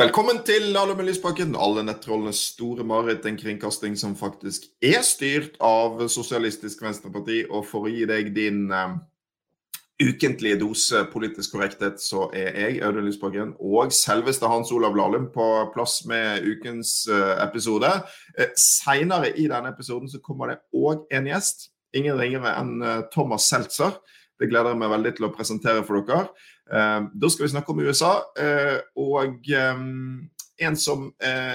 [0.00, 3.26] Velkommen til Alle med Lysbakken, alle nettrollenes store mareritt.
[3.28, 7.42] En kringkasting som faktisk er styrt av Sosialistisk Venstreparti.
[7.50, 8.94] Og for å gi deg din uh,
[10.00, 15.50] ukentlige dose politisk korrekthet, så er jeg, Audun Lysbakken, og selveste Hans Olav Lahlum på
[15.74, 17.90] plass med ukens uh, episode.
[18.38, 21.68] Uh, Seinere i denne episoden så kommer det òg en gjest.
[21.92, 22.78] Ingen ringere enn
[23.12, 24.00] Thomas Seltzer.
[24.40, 26.30] Det gleder jeg meg veldig til å presentere for dere.
[26.72, 29.80] Eh, da skal vi snakke om USA, eh, og eh,
[30.60, 31.06] en som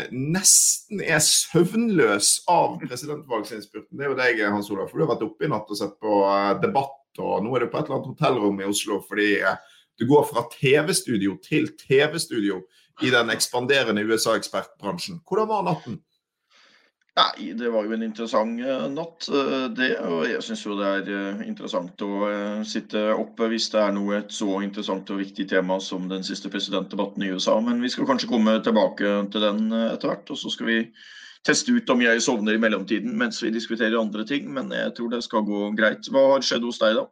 [0.10, 4.90] nesten er søvnløs av presidentvalgsinnspurten, det er jo deg, Hans Olav.
[4.90, 6.24] For du har vært oppe i natt og sett på
[6.64, 9.28] debatt, og nå er du på et eller annet hotellrom i Oslo fordi
[10.02, 12.58] du går fra TV-studio til TV-studio
[13.06, 15.22] i den ekspanderende USA-ekspertbransjen.
[15.22, 16.02] Hvordan var natten?
[17.16, 19.94] Nei, det var jo en interessant uh, natt, uh, det.
[20.04, 22.28] Og jeg syns jo det er uh, interessant å
[22.68, 26.52] sitte oppe hvis det er noe et så interessant og viktig tema som den siste
[26.52, 27.56] presidentdebatten i USA.
[27.64, 30.28] Men vi skal kanskje komme tilbake til den etter hvert.
[30.28, 30.78] Og så skal vi
[31.48, 34.52] teste ut om jeg sovner i mellomtiden mens vi diskuterer andre ting.
[34.52, 36.12] Men jeg tror det skal gå greit.
[36.12, 37.08] Hva har skjedd hos deg, da?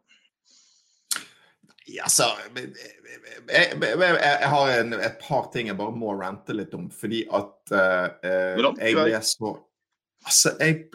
[1.94, 2.74] Ja, så, jeg,
[3.48, 6.90] jeg, jeg, har en, et par ting jeg bare må rante litt om.
[6.92, 9.60] Fordi at jeg ble så
[10.24, 10.86] Altså, jeg,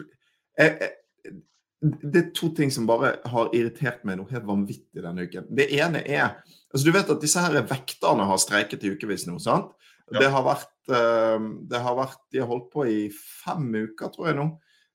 [0.58, 1.34] jeg, jeg,
[1.80, 5.46] Det er to ting som bare har irritert meg noe helt vanvittig denne uken.
[5.48, 9.38] Det ene er altså Du vet at disse her vekterne har streiket i ukevis nå,
[9.42, 9.72] sant?
[10.10, 10.18] Ja.
[10.18, 11.38] Det, har vært, uh,
[11.70, 14.50] det har vært De har holdt på i fem uker, tror jeg nå.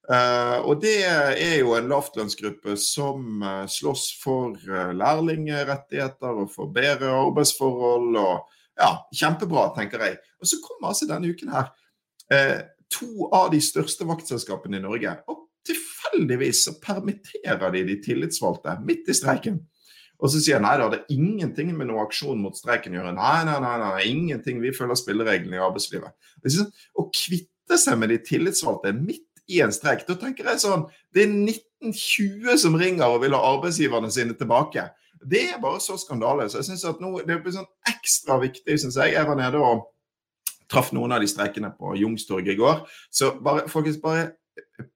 [0.06, 6.70] Uh, og det er jo en lavtlønnsgruppe som uh, slåss for uh, lærlingrettigheter og for
[6.76, 8.12] bedre arbeidsforhold.
[8.22, 10.20] og ja, Kjempebra, tenker jeg.
[10.38, 11.72] Og så kommer altså denne uken her
[12.96, 15.14] to av de største vaktselskapene i Norge.
[15.32, 19.62] Og tilfeldigvis så permitterer de de tillitsvalgte midt i streiken.
[20.24, 23.16] Og så sier nei da, det er ingenting med noe aksjon mot streiken å gjøre.
[23.18, 24.62] Nei, nei, nei, nei, ingenting.
[24.64, 26.16] Vi følger spillereglene i arbeidslivet.
[26.48, 30.88] Sånn, å kvitte seg med de tillitsvalgte midt i en streik, da tenker jeg sånn
[31.14, 34.88] Det er 1920 som ringer og vil ha arbeidsgiverne sine tilbake.
[35.26, 36.48] Det er bare så skandale.
[36.50, 39.14] Så jeg synes at nå, det blir sånn ekstra viktig, syns jeg.
[39.18, 39.86] Jeg var nede og
[40.72, 42.84] traff noen av de streikene på Youngstorget i går.
[43.14, 44.32] Så bare, folkens, bare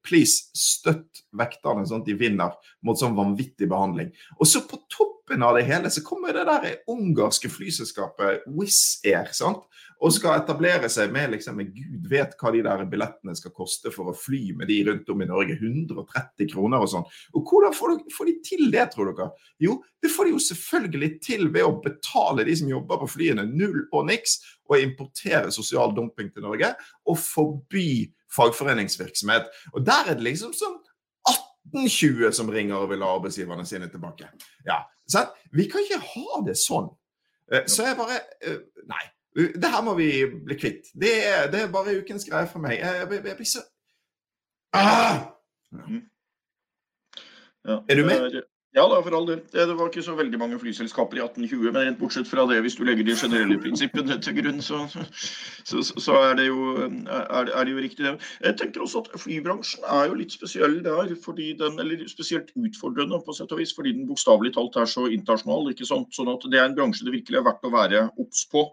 [0.05, 2.55] please, støtt vekterne sånn at de vinner
[2.85, 4.11] mot sånn vanvittig behandling.
[4.39, 9.29] Og så på toppen av det hele så kommer det der ungarske flyselskapet Wizz Air.
[9.35, 9.65] sant?
[9.99, 14.09] Og skal etablere seg med liksom, Gud vet hva de der billettene skal koste for
[14.09, 15.57] å fly med de rundt om i Norge.
[15.59, 17.07] 130 kroner og sånn.
[17.35, 19.27] Og hvordan får de, får de til det, tror dere?
[19.59, 23.45] Jo, det får de jo selvfølgelig til ved å betale de som jobber på flyene
[23.51, 24.39] null og niks,
[24.69, 26.71] og importere sosial dumping til Norge,
[27.09, 27.89] og forby
[28.35, 29.49] fagforeningsvirksomhet.
[29.73, 30.77] Og der er det liksom sånn
[31.29, 34.29] 1820 som ringer og vil ha arbeidsgiverne sine tilbake.
[34.67, 36.89] Ja, så Vi kan ikke ha det sånn.
[37.51, 39.05] Eh, så jeg bare eh, Nei.
[39.39, 40.89] Det her må vi bli kvitt.
[40.97, 42.79] Det er, det er bare ukens greie for meg.
[42.81, 43.61] Jeg, jeg, jeg blir så
[44.73, 45.19] ah!
[45.71, 46.01] Mm.
[47.65, 47.77] ja.
[47.87, 48.39] Er du med?
[48.77, 49.39] Ja da, for all del.
[49.49, 52.75] Det var ikke så veldig mange flyselskaper i 1820, men rent bortsett fra det, hvis
[52.77, 54.83] du legger de generelle prinsippene til grunn, så,
[55.65, 58.13] så, så er, det jo, er, er, det jo, riktig, det.
[58.45, 61.15] Jeg tenker også at flybransjen er jo litt spesiell der,
[61.63, 65.73] den, eller spesielt utfordrende på sett og vis, fordi den bokstavelig talt er så internasjonal.
[65.73, 66.13] ikke sant?
[66.13, 68.67] Sånn at det er en bransje det virkelig er verdt å være obs på.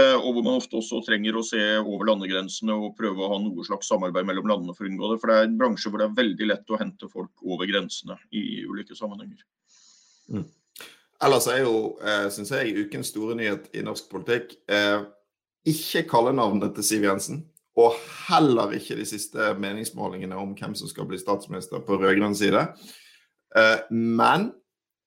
[0.00, 3.38] Eh, og hvor man ofte også trenger å se over landegrensene og prøve å ha
[3.42, 5.18] noe slags samarbeid mellom landene for å unngå det.
[5.20, 8.16] For det er en bransje hvor det er veldig lett å hente folk over grensene
[8.32, 9.42] i ulike sammenhenger.
[10.32, 10.46] Mm.
[11.22, 15.04] Ellers er jo, eh, syns jeg, ukens store nyhet i norsk politikk eh,
[15.68, 17.44] ikke kallenavnet til Siv Jensen.
[17.76, 17.92] Og
[18.28, 22.66] heller ikke de siste meningsmålingene om hvem som skal bli statsminister på rød-grønn side.
[23.88, 24.50] Men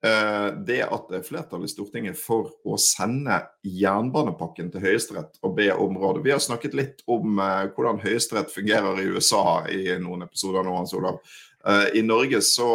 [0.06, 5.72] det at det er flertall i Stortinget for å sende jernbanepakken til Høyesterett og be
[5.74, 6.22] om råd.
[6.26, 10.76] Vi har snakket litt om uh, hvordan Høyesterett fungerer i USA i noen episoder nå,
[10.78, 11.22] Hans Olav.
[11.66, 12.70] Uh, I Norge så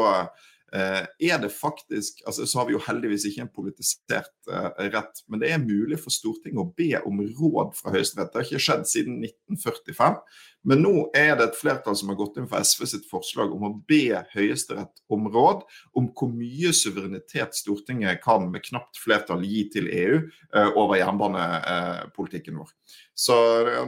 [0.73, 4.51] er det faktisk altså Så har vi jo heldigvis ikke en politisert
[4.95, 8.31] rett, men det er mulig for Stortinget å be om råd fra Høyesterett.
[8.31, 10.21] Det har ikke skjedd siden 1945.
[10.69, 13.65] Men nå er det et flertall som har gått inn for SV sitt forslag om
[13.65, 15.63] å be Høyesterett om råd
[15.97, 22.61] om hvor mye suverenitet Stortinget kan med knapt flertall gi til EU uh, over jernbanepolitikken
[22.61, 22.75] vår.
[23.17, 23.37] Så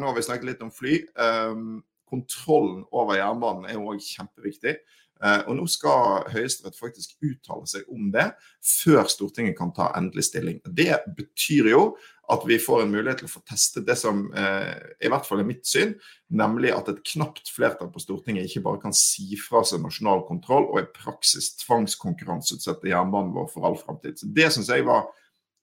[0.00, 1.02] Nå har vi snakket litt om fly.
[1.20, 4.78] Um, kontrollen over jernbanen er òg kjempeviktig.
[5.22, 10.26] Uh, og Nå skal Høyesterett faktisk uttale seg om det før Stortinget kan ta endelig
[10.32, 10.58] stilling.
[10.66, 11.84] Det betyr jo
[12.32, 15.42] at vi får en mulighet til å få testet det som uh, i hvert fall
[15.42, 15.94] er mitt syn,
[16.32, 20.70] nemlig at et knapt flertall på Stortinget ikke bare kan si fra seg nasjonal kontroll
[20.70, 24.22] og i praksis tvangskonkurranseutsette jernbanen vår for all framtid.
[24.22, 25.10] Det syns jeg var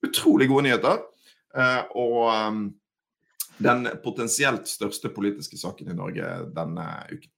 [0.06, 1.02] utrolig gode nyheter.
[1.50, 2.62] Uh, og um,
[3.60, 7.32] den potensielt største politiske saken i Norge denne uken.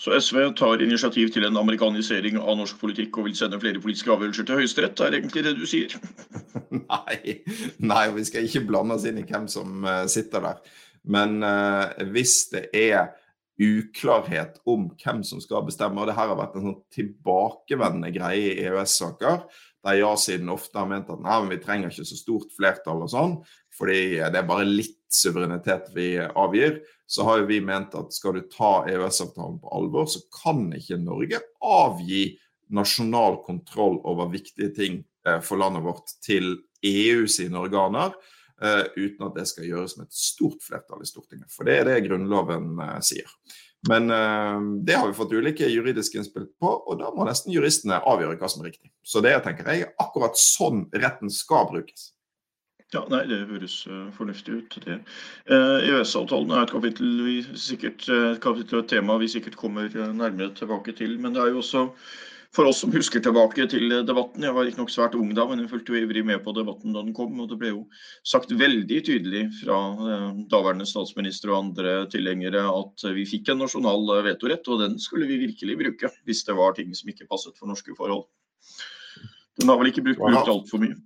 [0.00, 4.12] Så SV tar initiativ til en amerikanisering av norsk politikk og vil sende flere politiske
[4.14, 5.96] avgjørelser til Høyesterett, er egentlig det du sier?
[6.92, 7.36] nei,
[7.84, 10.62] nei, vi skal ikke blande oss inn i hvem som uh, sitter der.
[11.04, 13.10] Men uh, hvis det er
[13.60, 18.54] uklarhet om hvem som skal bestemme, og det her har vært en sånn tilbakevendende greie
[18.54, 19.42] i EØS-saker,
[19.84, 23.12] der ja-siden ofte har ment at nei, men vi trenger ikke så stort flertall og
[23.12, 23.36] sånn,
[23.76, 24.00] fordi
[24.32, 26.80] det er bare litt suverenitet vi avgir,
[27.10, 31.00] så har jo vi ment at skal du ta EØS-avtalen på alvor, så kan ikke
[31.02, 32.36] Norge avgi
[32.70, 36.54] nasjonal kontroll over viktige ting eh, for landet vårt til
[36.86, 38.14] EU sine organer,
[38.62, 41.50] uh, uten at det skal gjøres med et stort flertall i Stortinget.
[41.52, 43.28] For det er det Grunnloven uh, sier.
[43.88, 44.12] Men
[44.84, 48.50] det har vi fått ulike juridiske innspill på, og da må nesten juristene avgjøre hva
[48.52, 48.90] som er riktig.
[49.00, 52.10] Så det tenker jeg akkurat sånn retten skal brukes.
[52.90, 54.78] Ja, nei, Det høres uh, fornuftig ut.
[54.82, 54.96] det.
[55.46, 60.50] EØS-avtalen er et kapittel, vi sikkert, uh, kapittel og et tema vi sikkert kommer nærmere
[60.58, 61.14] tilbake til.
[61.22, 61.84] Men det er jo også
[62.50, 64.42] for oss som husker tilbake til debatten.
[64.42, 67.04] Jeg var riktignok svært ung da, men jeg fulgte jo ivrig med på debatten da
[67.06, 67.38] den kom.
[67.38, 67.84] Og det ble jo
[68.26, 69.78] sagt veldig tydelig fra
[70.50, 75.38] daværende statsminister og andre tilhengere at vi fikk en nasjonal vetorett, og den skulle vi
[75.44, 78.26] virkelig bruke hvis det var ting som ikke passet for norske forhold.
[79.62, 80.98] Den har vel ikke brukt, brukt altfor mye.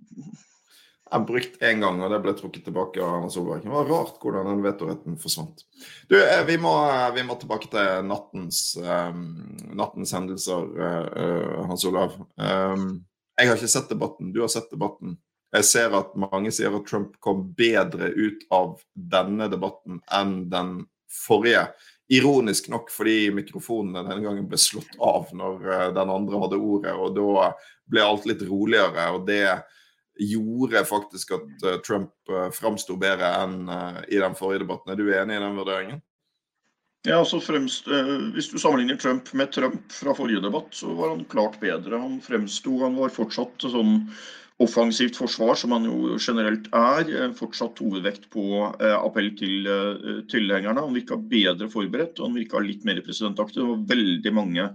[1.11, 3.61] Har brukt én gang, og det ble trukket tilbake av Erna Solberg.
[3.61, 5.61] Det var rart hvordan den vetoretten forsvant.
[6.09, 11.85] Du, eh, vi må, eh, vi må tilbake til nattens, um, nattens hendelser, uh, Hans
[11.85, 12.17] Olav.
[12.41, 13.05] Um,
[13.37, 14.33] jeg har ikke sett debatten.
[14.33, 15.19] Du har sett debatten.
[15.53, 20.73] Jeg ser at mange sier at Trump kom bedre ut av denne debatten enn den
[21.05, 21.67] forrige.
[22.09, 27.15] Ironisk nok fordi mikrofonene denne gangen ble slått av når den andre hadde ordet, og
[27.15, 27.53] da
[27.89, 29.09] ble alt litt roligere.
[29.13, 29.61] og det
[30.15, 34.93] gjorde faktisk at uh, Trump uh, framsto bedre enn uh, i den forrige debatten.
[34.93, 36.03] Er du enig i den vurderingen?
[37.05, 37.85] Ja, altså fremst,
[38.33, 41.99] Hvis du sammenligner Trump med Trump fra forrige debatt, så var han klart bedre.
[42.01, 43.99] Han fremsto Han var fortsatt sånn
[44.57, 47.29] offensivt forsvar, som han jo generelt er.
[47.37, 49.69] Fortsatt hovedvekt på appell til
[50.33, 50.81] tilhengerne.
[50.81, 53.61] Han virka bedre forberedt, og han virka litt mer presidentaktig.
[53.61, 54.65] Det var veldig mange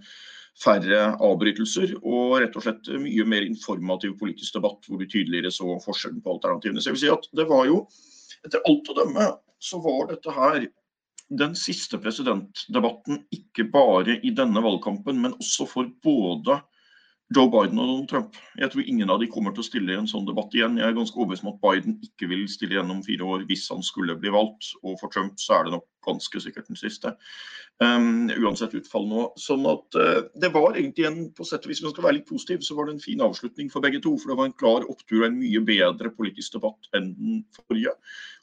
[0.60, 5.78] færre avbrytelser og rett og slett mye mer informativ politisk debatt, hvor du tydeligere så
[5.84, 6.82] forskjellen på alternativene.
[6.82, 7.84] Så jeg vil si at det var jo,
[8.44, 9.30] etter alt å dømme,
[9.60, 10.66] så var dette her
[11.40, 16.58] den siste presidentdebatten ikke bare i denne valgkampen, men også for både
[17.30, 18.38] Joe Biden og Donald Trump.
[18.58, 20.80] Jeg tror ingen av de kommer til å stille i en sånn debatt igjen.
[20.80, 23.68] Jeg er ganske overbevist om at Biden ikke vil stille igjen om fire år hvis
[23.70, 24.72] han skulle bli valgt.
[24.82, 27.12] Og for Trump så er det nok ganske sikkert den siste.
[27.78, 29.28] Um, uansett utfall nå.
[29.38, 32.28] Sånn at uh, det var egentlig en på sett og vis, man skal være litt
[32.28, 34.16] positiv, så var det en fin avslutning for begge to.
[34.18, 37.94] For det var en klar opptur og en mye bedre politisk debatt enn den forrige.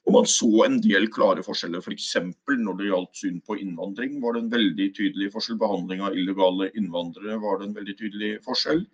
[0.07, 1.83] Og man så en del klare forskjeller.
[1.83, 2.13] F.eks.
[2.47, 5.59] For når det gjaldt syn på innvandring, var det en veldig tydelig forskjell.
[5.59, 8.85] Behandling av illegale innvandrere var det en veldig tydelig forskjell.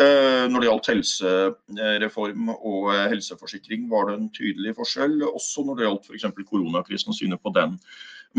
[0.00, 5.20] Uh, når det gjaldt helsereform og helseforsikring, var det en tydelig forskjell.
[5.28, 6.28] Også når det gjaldt f.eks.
[6.48, 7.76] koronakrisen og synet på den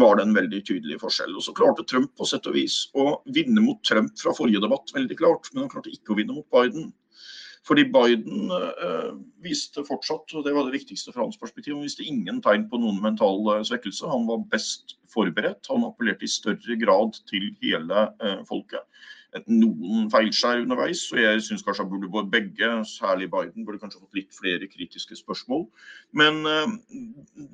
[0.02, 1.38] var det en veldig tydelig forskjell.
[1.38, 4.92] Og så klarte Trump på sett og vis å vinne mot Trump fra forrige debatt,
[4.98, 6.90] veldig klart, men han klarte ikke å vinne mot Biden.
[7.68, 12.06] Fordi Biden øh, viste fortsatt, og det var det viktigste fra hans perspektiv, han viste
[12.06, 14.06] ingen tegn på noen mental øh, svekkelse.
[14.12, 15.72] Han var best forberedt.
[15.72, 18.86] Han appellerte i større grad til hele øh, folket
[19.52, 21.02] noen feilskjær underveis.
[21.12, 24.70] og Jeg syns kanskje han burde både begge, særlig Biden, burde kanskje fått litt flere
[24.72, 25.66] kritiske spørsmål.
[26.16, 26.40] Men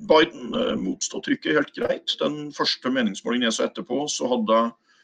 [0.06, 2.14] Biden motstod trykket helt greit.
[2.20, 4.60] Den første meningsmålingen jeg så etterpå, så hadde,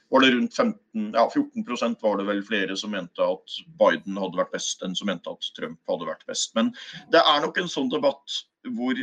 [0.08, 4.40] var det rundt 15, ja 14% var det vel flere som mente at Biden hadde
[4.40, 6.54] vært best, enn som mente at Trump hadde vært best.
[6.56, 6.72] Men
[7.12, 8.38] det er nok en sånn debatt
[8.76, 8.96] hvor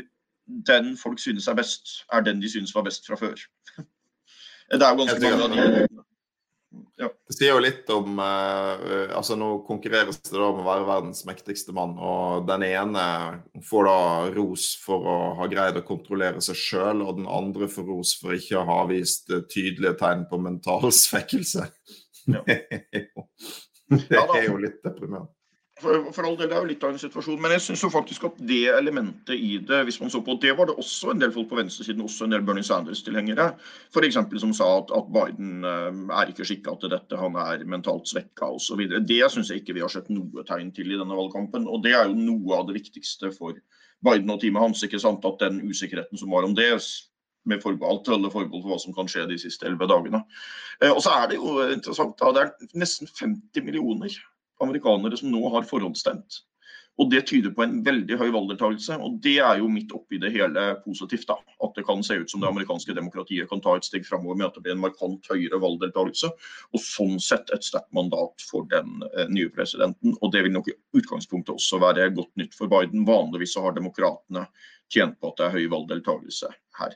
[0.69, 3.38] den folk synes er best, er den de synes var best fra før.
[4.65, 6.05] Det er jo ganske mange av de
[7.00, 7.10] ja.
[7.27, 11.25] Det sier jo litt om uh, altså Nå konkurreres det da om å være verdens
[11.27, 13.05] mektigste mann, og den ene
[13.67, 14.00] får da
[14.36, 18.36] ros for å ha greid å kontrollere seg sjøl, og den andre får ros for
[18.38, 21.67] ikke å ha vist tydelige tegn på mental svekkelse.
[22.32, 22.41] Ja.
[22.50, 25.29] det er jo litt deprimerende.
[25.82, 28.24] For, for, all del, Det er jo litt av en situasjon, men jeg syns faktisk
[28.29, 31.34] at det elementet i det hvis man så på, det var det også en del
[31.36, 33.50] folk på venstresiden, også en del Bernie Sanders-tilhengere,
[33.91, 34.20] f.eks.
[34.39, 38.53] som sa at, at Biden uh, er ikke skikka til dette, han er mentalt svekka
[38.55, 38.86] osv.
[39.03, 41.67] Det syns jeg ikke vi har sett noe tegn til i denne valgkampen.
[41.67, 43.60] og Det er jo noe av det viktigste for
[44.05, 44.84] Biden og teamet hans.
[44.88, 46.72] ikke sant, At den usikkerheten som var om det,
[47.46, 50.24] med forbehold til alle for hva som kan skje de siste elleve dagene.
[50.79, 54.15] Uh, og så er det jo interessant, da, det er nesten 50 millioner
[54.63, 56.43] amerikanere som nå har forhåndsstemt.
[56.95, 58.95] Og Det tyder på en veldig høy valgdeltakelse.
[59.03, 61.27] Og det er jo midt oppi det hele positivt.
[61.27, 64.35] da, At det kan se ut som det amerikanske demokratiet kan ta et steg framover
[64.35, 66.31] med at det blir en markant høyere valgdeltakelse.
[66.74, 70.15] Og sånn sett et sterkt mandat for den eh, nye presidenten.
[70.21, 73.03] Og det vil nok i utgangspunktet også være godt nytt for Biden.
[73.05, 74.47] Vanligvis så har demokratene
[74.94, 76.94] tjent på at det er høy valgdeltakelse her.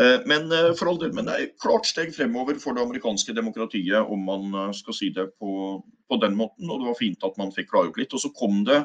[0.00, 3.34] Eh, men eh, for all del, men det er klart steg fremover for det amerikanske
[3.36, 6.68] demokratiet, om man eh, skal si det på, på den måten.
[6.68, 8.14] Og det var fint at man fikk klargjort litt.
[8.16, 8.82] Og så kom det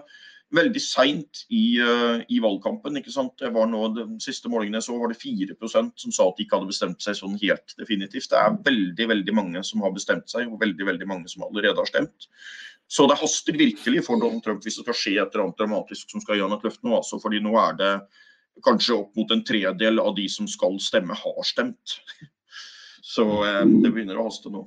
[0.56, 3.00] veldig seint i, i, valgkampen.
[3.00, 3.34] ikke sant?
[3.42, 6.46] Det var nå, Den siste målingen jeg så var det 4% som sa at de
[6.46, 8.30] ikke hadde bestemt seg sånn helt definitivt.
[8.32, 11.82] Det er veldig veldig mange som har bestemt seg, og veldig veldig mange som allerede
[11.82, 12.30] har stemt.
[12.88, 16.14] Så det haster virkelig for Donald Trump hvis det skal skje et eller annet dramatisk
[16.14, 16.94] som skal gi ham et løft nå.
[16.94, 17.92] altså, fordi nå er det
[18.64, 22.00] kanskje opp mot en tredel av de som skal stemme, har stemt.
[23.06, 24.66] Så uh, det begynner å haste nå.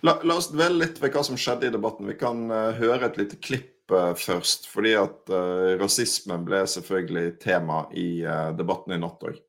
[0.00, 2.06] La, la oss dvele litt ved hva som skjedde i debatten.
[2.08, 4.68] Vi kan uh, høre et lite klipp uh, først.
[4.70, 8.22] Fordi at uh, rasismen ble selvfølgelig tema i
[8.58, 9.40] debatten i natt òg.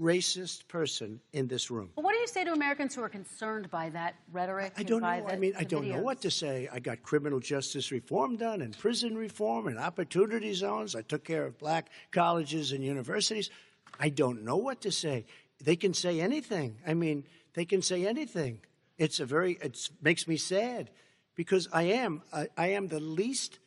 [0.00, 1.90] Racist person in this room.
[1.96, 4.74] Well, what do you say to Americans who are concerned by that rhetoric?
[4.76, 5.24] I don't know.
[5.26, 5.96] The, I mean, I don't videos?
[5.96, 6.68] know what to say.
[6.70, 10.94] I got criminal justice reform done, and prison reform, and opportunity zones.
[10.94, 13.50] I took care of black colleges and universities.
[13.98, 15.24] I don't know what to say.
[15.64, 16.76] They can say anything.
[16.86, 17.24] I mean,
[17.54, 18.60] they can say anything.
[18.98, 20.90] It's a very, it makes me sad
[21.34, 23.58] because I am, I, I am the least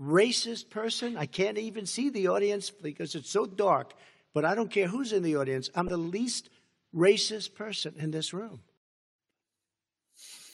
[0.00, 1.16] racist person.
[1.16, 3.94] I can't even see the audience because it's so dark,
[4.34, 5.70] but I don't care who's in the audience.
[5.74, 6.48] I'm the least
[6.94, 8.60] racist person in this room.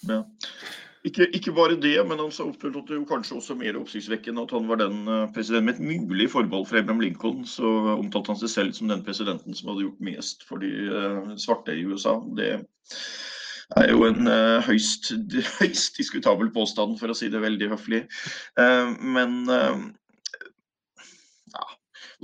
[0.08, 0.22] Ja.
[1.04, 4.66] Ikke, ikke, bare det, men han oppførte det jo kanskje også mer oppsiktsvekkende at han
[4.68, 7.46] var den presidenten med et mulig forbehold for Abraham Lincoln.
[7.46, 11.30] Så omtalte han seg selv som den presidenten som hadde gjort mest for de uh,
[11.38, 12.18] svarte i USA.
[12.36, 12.50] Det
[13.78, 15.12] er jo en uh, høyst,
[15.60, 18.02] høyst, diskutabel påstand, for å si det veldig høflig.
[18.58, 19.38] Uh, men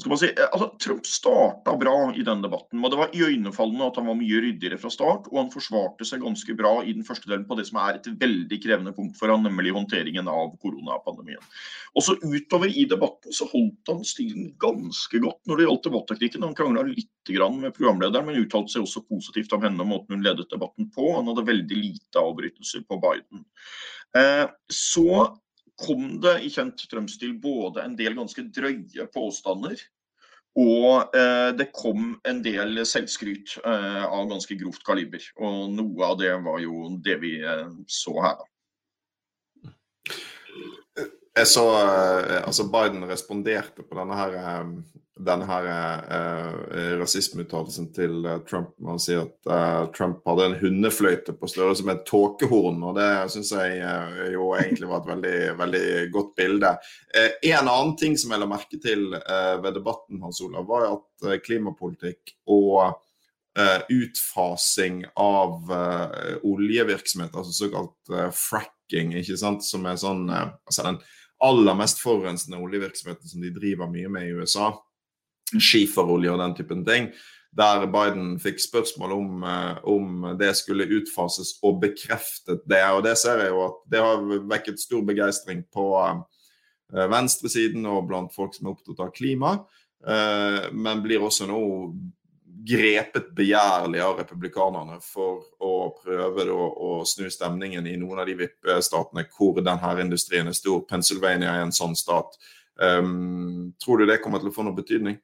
[0.02, 2.82] si, eh, altså, Trump starta bra i den debatten.
[2.84, 6.24] og Det var iøynefallende at han var mye ryddigere fra start, og han forsvarte seg
[6.24, 9.30] ganske bra i den første delen på det som er et veldig krevende punkt for
[9.30, 11.42] han, nemlig håndteringen av koronapandemien.
[11.94, 16.42] Også utover i debatten så holdt han stilen ganske godt når det gjaldt debatteknikken.
[16.42, 20.26] Han krangla litt med programlederen, men uttalte seg også positivt om henne og måten hun
[20.26, 21.14] ledet debatten på.
[21.16, 23.46] Han hadde veldig lite avbrytelser på Biden.
[24.18, 25.38] Eh, så
[25.80, 29.80] kom det i kjent Trump-stil både en del ganske drøye påstander
[30.54, 35.22] og eh, det kom en del selvskryt eh, av ganske grovt kaliber.
[35.42, 38.50] Og noe av det var jo det vi eh, så her, da.
[41.34, 44.70] Jeg så eh, altså Biden responderte på denne her, eh,
[45.14, 51.36] denne her eh, rasismeuttalelsen til Trump Man sier si at eh, Trump hadde en hundefløyte
[51.38, 52.80] på størrelse med et tåkehorn.
[52.82, 56.72] og Det syns jeg eh, jo egentlig var et veldig, veldig godt bilde.
[57.14, 62.34] en annen ting som jeg la merke til ved debatten Hans Olav, var at klimapolitikk
[62.50, 62.98] og
[63.94, 65.70] utfasing av
[66.42, 70.98] oljevirksomhet, altså såkalt fracking, ikke sant, som er sånn altså den
[71.44, 74.72] aller mest forurensende oljevirksomheten som de driver mye med i USA,
[75.52, 77.10] skiferolje og den typen ting,
[77.54, 82.82] der Biden fikk spørsmål om, eh, om det skulle utfases, og bekreftet det.
[82.90, 88.08] Og det ser jeg jo at det har vekket stor begeistring på eh, venstresiden og
[88.08, 89.54] blant folk som er opptatt av klima,
[90.06, 91.62] eh, men blir også nå
[92.64, 98.38] grepet begjærlig av republikanerne for å prøve å, å snu stemningen i noen av de
[98.38, 100.80] vippestatene hvor denne industrien er stor.
[100.88, 102.38] Pennsylvania er en sånn stat.
[102.80, 105.18] Um, tror du det kommer til å få noe betydning?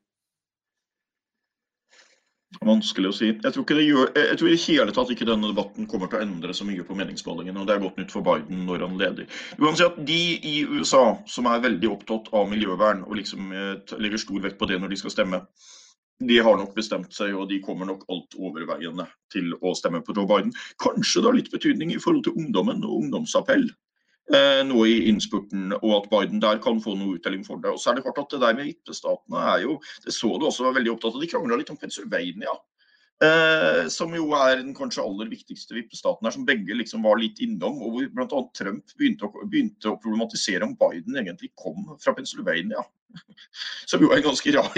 [2.58, 3.28] Vanskelig å si.
[3.30, 6.18] Jeg tror, ikke det gjør, jeg tror i hele tatt ikke denne debatten kommer til
[6.18, 7.56] å endre så mye på meningsmålingen.
[7.56, 9.28] og Det er godt nytt for Biden når han leder.
[9.54, 10.18] Du kan si at De
[10.50, 14.66] i USA som er veldig opptatt av miljøvern og liksom eh, legger stor vekt på
[14.66, 15.44] det når de skal stemme,
[16.20, 20.12] de har nok bestemt seg, og de kommer nok alt overveiende til å stemme på
[20.18, 20.50] Joe Biden.
[20.82, 23.70] Kanskje det har litt betydning i forhold til ungdommen og ungdomsappell
[24.66, 27.72] nå i innspurten, og at Biden der kan få noe uttelling for det.
[27.74, 30.46] Og så er Det klart at det der med vippestatene er jo Det så du
[30.46, 31.24] også var veldig opptatt av.
[31.24, 32.54] De krangla litt om Pennsylvania.
[33.20, 37.42] Eh, som jo er den kanskje aller viktigste vippestaten her, som begge liksom var litt
[37.44, 37.76] innom.
[37.84, 38.40] Og hvor bl.a.
[38.56, 42.80] Trump begynte å, begynte å, problematisere om Biden egentlig kom fra Pennsylvania.
[43.90, 44.76] Som jo er en ganske rar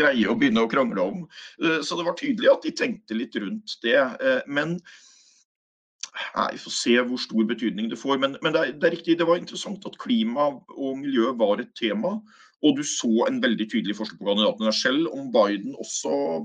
[0.00, 1.24] greie å begynne å krangle om.
[1.62, 3.98] Eh, så det var tydelig at de tenkte litt rundt det.
[4.00, 4.78] Eh, men
[6.52, 8.18] Vi får se hvor stor betydning det får.
[8.22, 11.62] Men, men det, er, det, er, riktig, det var interessant at klima og miljø var
[11.62, 12.16] et tema.
[12.64, 16.44] Og du så en veldig tydelig forskjell på kandidatene selv, om Biden også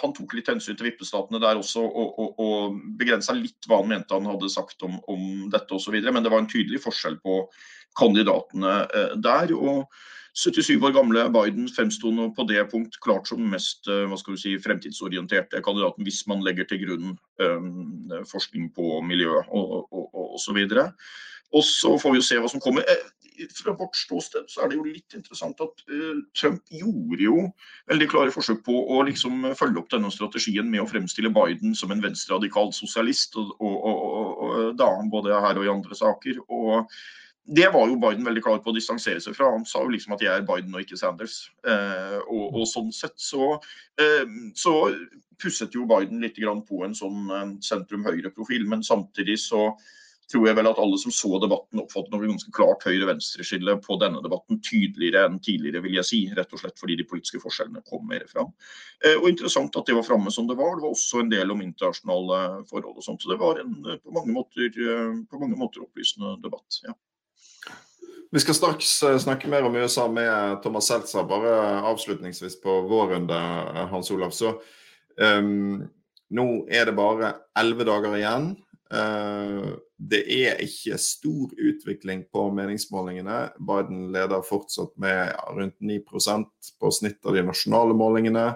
[0.00, 3.90] han tok litt hensyn til vippestatene der også, og, og, og begrensa litt hva han
[3.90, 5.98] mente han hadde sagt om, om dette osv.
[6.06, 7.42] Men det var en tydelig forskjell på
[7.98, 9.52] kandidatene eh, der.
[9.52, 9.84] og
[10.38, 14.54] 77 år gamle Biden fremsto på det punkt klart som mest hva skal du si,
[14.62, 20.14] fremtidsorienterte kandidaten, hvis man legger til grunn um, forskning på miljø og og,
[21.56, 22.84] Og så får vi jo se hva som kommer
[23.54, 27.36] fra vårt ståsted så er det jo litt interessant at uh, Trump gjorde jo
[27.90, 31.94] veldig klare forsøk på å liksom følge opp denne strategien med å fremstille Biden som
[31.94, 36.42] en venstreradikal sosialist, og, og, og, og, da både her og i andre saker.
[36.48, 36.90] og
[37.56, 39.50] det var jo Biden veldig klar på å distansere seg fra.
[39.54, 41.38] Han sa jo liksom at jeg er Biden og ikke Sanders.
[41.64, 43.54] Eh, og, og, sånn sett så,
[44.00, 44.26] eh,
[44.58, 44.74] så
[45.40, 48.66] pusset jo Biden litt på en sånn sentrum-høyre-profil.
[48.68, 49.70] Men samtidig så
[50.28, 54.20] tror jeg vel at alle som så debatten, oppfattet noe ganske klart høyre-venstre-skille på denne
[54.24, 54.60] debatten.
[54.64, 56.20] Tydeligere enn tidligere, vil jeg si.
[56.36, 58.52] Rett og slett fordi de politiske forskjellene kom mer fram.
[59.00, 60.76] Eh, og interessant at det var framme som det var.
[60.76, 63.24] Det var også en del om internasjonale forhold og sånt.
[63.24, 66.82] Så det var en eh, på mange måter, eh, på mange måter opplysende debatt.
[66.84, 66.92] ja.
[68.30, 68.88] Vi skal straks
[69.22, 71.24] snakke mer om USA med Thomas Seltzer.
[71.24, 73.38] Bare avslutningsvis på vår runde,
[73.88, 74.30] Hans Olav.
[74.36, 74.52] Så
[75.16, 75.86] um,
[76.28, 78.50] nå er det bare elleve dager igjen.
[78.92, 83.40] Uh, det er ikke stor utvikling på meningsmålingene.
[83.64, 88.50] Biden leder fortsatt med rundt 9 på snitt av de nasjonale målingene.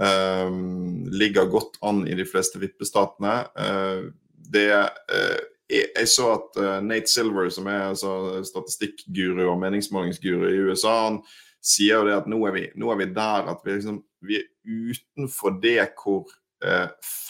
[0.00, 3.36] Um, ligger godt an i de fleste vippestatene.
[3.52, 4.08] Uh,
[4.48, 10.60] det uh, jeg så at uh, Nate Silver, som er altså, statistikkguru og meningsmålingsguru i
[10.70, 11.20] USA, han
[11.60, 14.40] sier jo det at nå er vi, nå er vi der at vi, liksom, vi,
[14.40, 14.48] er
[14.90, 16.28] utenfor det hvor
[16.64, 16.88] Eh,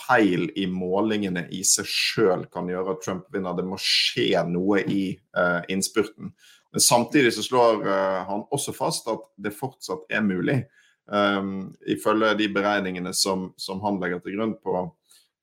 [0.09, 3.55] feil i målingene i seg sjøl kan gjøre at Trump vinner.
[3.55, 5.05] Det må skje noe i
[5.39, 6.33] uh, innspurten.
[6.71, 10.59] Men samtidig så slår uh, han også fast at det fortsatt er mulig.
[11.07, 14.75] Um, ifølge de beregningene som, som, han legger til grunn på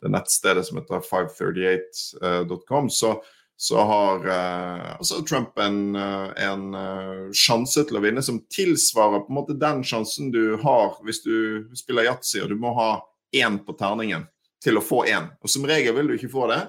[0.04, 3.16] det nettstedet som heter 538.com, så,
[3.58, 6.66] så har altså Trump en, en
[7.34, 11.65] sjanse til å vinne som tilsvarer på en måte den sjansen du har hvis du
[11.74, 12.91] spiller yatzy og du må ha
[13.34, 14.28] én på terningen
[14.63, 15.30] til å få én.
[15.41, 16.62] Og Som regel vil du ikke få det,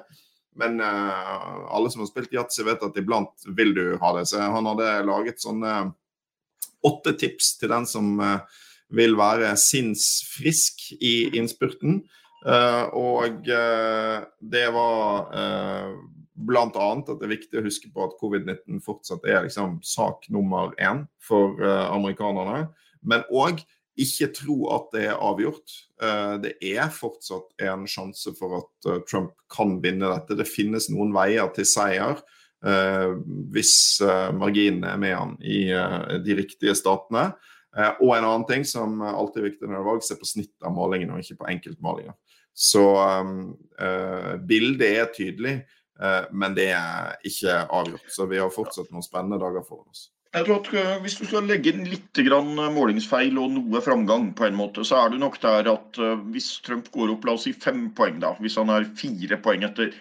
[0.59, 4.27] men uh, alle som har spilt yatzy, vet at iblant vil du ha det.
[4.31, 5.93] Så han hadde laget sånne
[6.87, 8.41] åtte tips til den som uh,
[8.95, 12.03] vil være sinnsfrisk i innspurten.
[12.47, 15.33] Uh, og det var
[16.39, 16.69] bl.a.
[16.71, 21.03] at det er viktig å huske på at covid-19 fortsatt er liksom sak nummer én
[21.19, 22.69] for amerikanerne.
[23.03, 23.65] Men òg
[23.99, 25.75] ikke tro at det er avgjort.
[26.03, 30.39] Eh, det er fortsatt en sjanse for at eh, Trump kan vinne dette.
[30.39, 32.21] Det finnes noen veier til seier
[32.63, 33.17] eh,
[33.55, 33.75] hvis
[34.39, 35.67] marginene er med han i
[36.25, 37.33] de riktige statene.
[38.01, 40.67] Og en annen ting som alltid er viktig når det er valg, se på snitt
[40.67, 42.17] av målingene og ikke på enkeltmålinger.
[42.59, 43.53] Så um,
[44.51, 45.53] bildet er tydelig,
[46.03, 48.09] uh, men det er ikke avgjort.
[48.11, 50.09] Så vi har fortsatt noen spennende dager foran oss.
[50.37, 54.33] Jeg tror at eh, Hvis du skal legge inn litt eh, målingsfeil og noe framgang,
[54.37, 57.37] på en måte, så er det nok der at eh, hvis Trump går opp la
[57.39, 59.95] oss si fem poeng, da, hvis han er fire poeng etter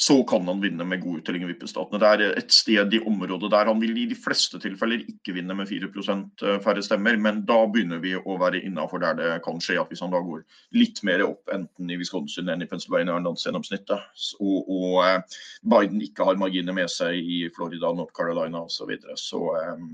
[0.00, 1.98] så kan han vinne med god uttelling i vippestatene.
[2.00, 5.52] Det er et sted i området der han vil i de fleste tilfeller ikke vinne
[5.58, 9.60] med 4 eh, færre stemmer, men da begynner vi å være innafor der det kan
[9.60, 10.40] skje at hvis han da går
[10.72, 14.08] litt mer opp enten i Wisconsin enn i Pennsylvania enn landsgjennomsnittet,
[14.40, 15.38] og, og eh,
[15.74, 19.86] Biden ikke har marginer med seg i Florida, North Carolina osv., så, videre, så, eh,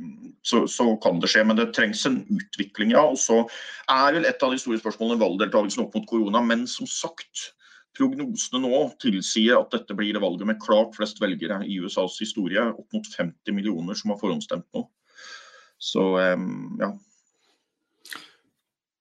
[0.47, 1.45] så så kan det skje.
[1.51, 3.03] Men det trengs en utvikling, ja.
[3.03, 3.42] Og så
[3.90, 6.42] er vel et av de store spørsmålene valgdeltakelsen opp mot korona.
[6.47, 7.51] Men som sagt,
[7.96, 12.62] Prognosene nå tilsier at dette blir det valget med klart flest velgere i USAs historie.
[12.76, 14.85] Opp mot 50 millioner som har forhåndsstemt nå.
[15.80, 16.90] Så ja.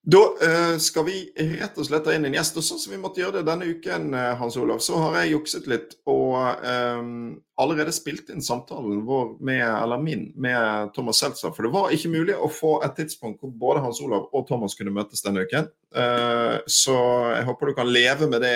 [0.06, 2.54] Da uh, skal vi rett og slett ta inn en gjest.
[2.60, 5.32] Og sånn som vi måtte gjøre det denne uken, uh, Hans Olav, så har jeg
[5.32, 11.50] jukset litt og um, allerede spilt inn samtalen vår med, eller min med Thomas Seltzer.
[11.56, 14.78] For det var ikke mulig å få et tidspunkt hvor både Hans Olav og Thomas
[14.78, 15.66] kunne møtes denne uken.
[15.90, 16.94] Uh, så
[17.32, 18.54] jeg håper du kan leve med det,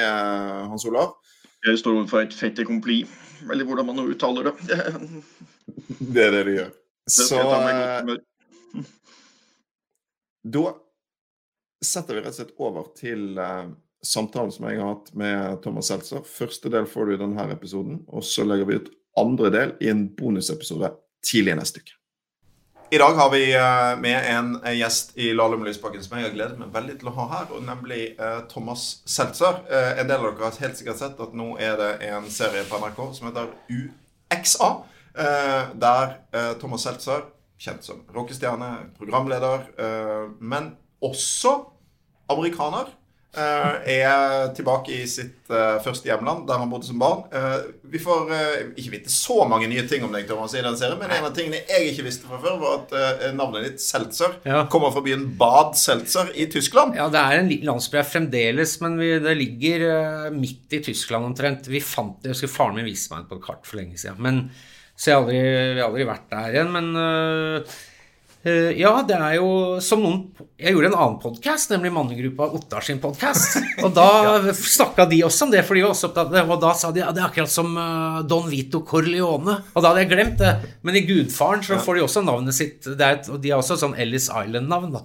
[0.71, 1.17] Hans Olav.
[1.67, 3.01] Jeg står overfor et fait accompli,
[3.51, 4.55] eller hvordan man nå uttaler det.
[6.15, 6.71] det er det du gjør.
[7.11, 7.43] Det så
[10.51, 10.63] da
[11.85, 13.71] setter vi rett og slett over til uh,
[14.05, 16.25] samtalen som jeg har hatt med Thomas Seltzer.
[16.27, 19.91] Første del får du i denne episoden, og så legger vi ut andre del i
[19.93, 20.93] en bonusepisode
[21.27, 21.97] tidlig neste uke.
[22.91, 26.59] I dag har vi uh, med en gjest i Lahlum Lysbakken som jeg har gledet
[26.59, 29.63] meg veldig til å ha her, og nemlig uh, Thomas Seltzer.
[29.71, 32.81] en del av dere har helt sikkert sett at nå er det en serie på
[32.83, 34.71] NRK som heter UXA,
[35.83, 36.13] der
[36.61, 37.25] Thomas Seltzer,
[37.61, 39.65] kjent som rockestjerne, programleder,
[40.39, 40.71] men
[41.03, 41.55] også
[42.33, 42.97] amerikaner.
[43.31, 47.21] Eh, er tilbake i sitt uh, første hjemland, der han bodde som barn.
[47.31, 48.33] Uh, vi får
[48.75, 51.37] ikke vite så mange nye ting om deg, Thomas, i den serien, men en av
[51.37, 54.65] tingene jeg ikke visste fra før, var at navnet ditt, Seltzer, ja.
[54.73, 56.99] kommer fra byen Bad Seltzer i Tyskland.
[56.99, 59.87] Ja, det er en landsby her fremdeles, men vi, det ligger
[60.35, 61.71] midt i Tyskland omtrent.
[61.71, 64.19] Vi fant det, jeg husker Faren min viste meg på et kart for lenge siden.
[64.27, 64.43] Men,
[64.99, 66.75] så jeg har aldri, aldri vært der igjen.
[66.75, 66.91] Men
[68.41, 69.49] Uh, ja, det er jo
[69.85, 70.21] som noen
[70.57, 73.59] Jeg gjorde en annen podkast, nemlig Mannegruppa Ottar sin podkast.
[73.85, 74.55] Og da ja.
[74.57, 76.45] snakka de også om det, for de var også opptatt av det.
[76.47, 79.59] Og da sa de ja, det er akkurat som uh, Don Vito Corleone.
[79.75, 80.55] Og da hadde jeg glemt det.
[80.81, 81.83] Men i Gudfaren så ja.
[81.85, 85.05] får de også navnet sitt et, Og de har også sånn Ellis Island-navn, da.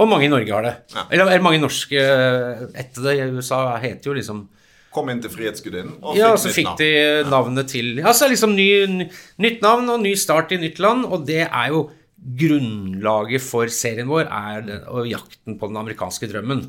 [0.00, 0.74] Og mange i Norge har det.
[0.94, 1.06] Ja.
[1.10, 4.46] Eller, eller, mange norske eh, etter det i USA heter jo liksom
[4.92, 6.20] Kom inn til Frihetsgudinnen og fikk.
[6.20, 6.88] Ja, så fikk de
[7.24, 9.06] navnet til Altså liksom ny, ny,
[9.40, 11.86] nytt navn og ny start i nytt land, og det er jo
[12.22, 16.66] grunnlaget for serien vår er den, jakten på den amerikanske drømmen.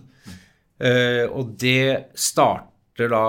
[0.83, 3.21] Uh, og det starter da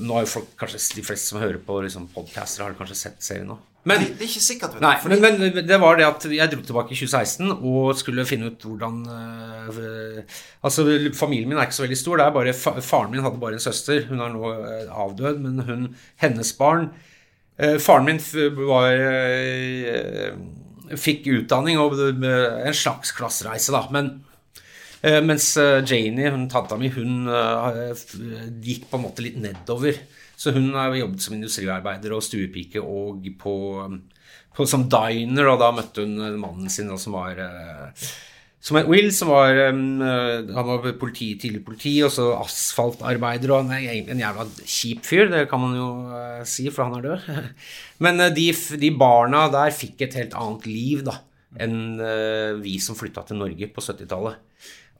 [0.00, 3.24] Nå har jo folk, kanskje de fleste som hører på liksom, podcaster, har kanskje sett
[3.24, 3.58] serien nå.
[3.88, 4.76] Men, det, er ikke sikkert.
[4.84, 5.16] Nei, fordi...
[5.22, 8.64] men, men, det var det at jeg dro tilbake i 2016 og skulle finne ut
[8.68, 10.84] hvordan uh, Altså,
[11.16, 12.20] familien min er ikke så veldig stor.
[12.20, 14.04] det er bare, Faren min hadde bare en søster.
[14.10, 15.86] Hun er nå uh, avdød, men hun,
[16.20, 16.92] hennes barn
[17.60, 18.20] Faren min
[18.56, 18.94] var
[20.98, 23.84] fikk utdanning og en slags klassereise, da.
[23.94, 24.12] Men
[25.02, 27.92] eh, mens eh, Janie, hun, tanta mi, hun eh,
[28.64, 30.00] gikk på en måte litt nedover.
[30.40, 33.54] Så hun har jobbet som industriarbeider og stuepike og på,
[34.56, 37.42] på, som diner, og da møtte hun mannen sin som var
[38.60, 43.72] som het Will, som var um, Han var politi, tidlig politi, og så asfaltarbeider, og
[43.72, 47.54] er en jævla kjip fyr, det kan man jo uh, si, for han er død.
[48.04, 48.50] Men uh, de,
[48.82, 51.16] de, barna der fikk et helt annet liv da,
[51.56, 54.44] enn uh, vi som flytta til Norge på 70-tallet.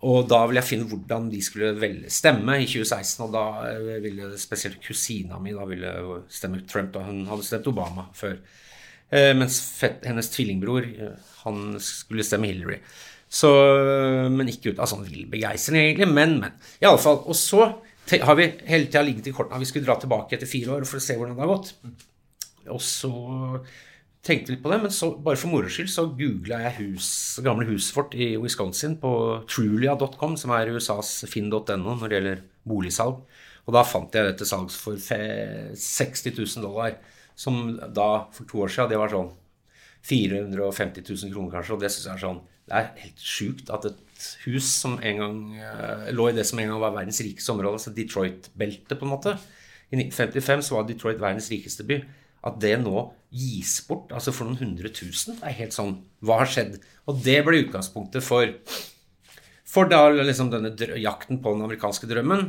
[0.08, 4.80] Og da ville jeg finne hvordan de skulle stemme i 2016, og da ville spesielt
[4.80, 5.92] kusina mi da ville
[6.32, 8.38] stemme Trump, da hun hadde stemt Obama før.
[9.36, 10.86] mens hennes tvillingbror,
[11.42, 12.78] han skulle stemme Hillary.
[13.30, 13.50] Så,
[14.34, 16.08] men ikke ut av sånn vill begeistring, egentlig.
[16.10, 16.96] Men, men.
[16.98, 17.20] Fall.
[17.30, 17.62] Og så
[18.10, 20.88] har vi hele tida ligget i kortene at vi skulle dra tilbake etter fire år
[20.88, 21.70] for å se hvordan det har gått.
[22.74, 23.12] Og så
[24.26, 27.10] tenkte vi litt på det, men så, bare for moro skyld så googla jeg hus,
[27.44, 29.12] gamle huset vårt i Wisconsin på
[29.48, 33.22] trulia.com, som er USAs finn.no når det gjelder boligsalg.
[33.68, 36.98] Og da fant jeg det til salgs for 60 000 dollar,
[37.38, 39.30] som da for to år siden det var sånn
[40.08, 42.40] 450 000 kroner kanskje, og det syns jeg er sånn
[42.70, 46.60] det er helt sjukt at et hus som en gang uh, lå i det som
[46.62, 49.34] en gang var verdens rikeste område, altså Detroit-beltet, på en måte
[49.90, 51.98] I 1955 så var Detroit verdens rikeste by.
[52.46, 56.48] At det nå gis bort, altså for noen hundre tusen, er helt sånn Hva har
[56.52, 56.78] skjedd?
[57.10, 58.54] Og det ble utgangspunktet for
[59.70, 62.48] for da liksom denne jakten på den amerikanske drømmen.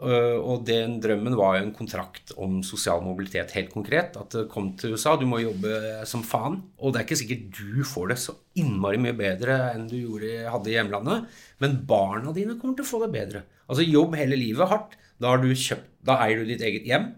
[0.00, 4.16] Eh, og den drømmen var jo en kontrakt om sosial mobilitet, helt konkret.
[4.18, 6.60] At det kom til USA, du må jobbe som faen.
[6.80, 10.32] Og det er ikke sikkert du får det så innmari mye bedre enn du gjorde,
[10.48, 13.44] hadde i hjemlandet, men barna dine kommer til å få det bedre.
[13.68, 14.96] Altså jobb hele livet hardt.
[15.20, 17.12] Da, har du kjøpt, da eier du ditt eget hjem.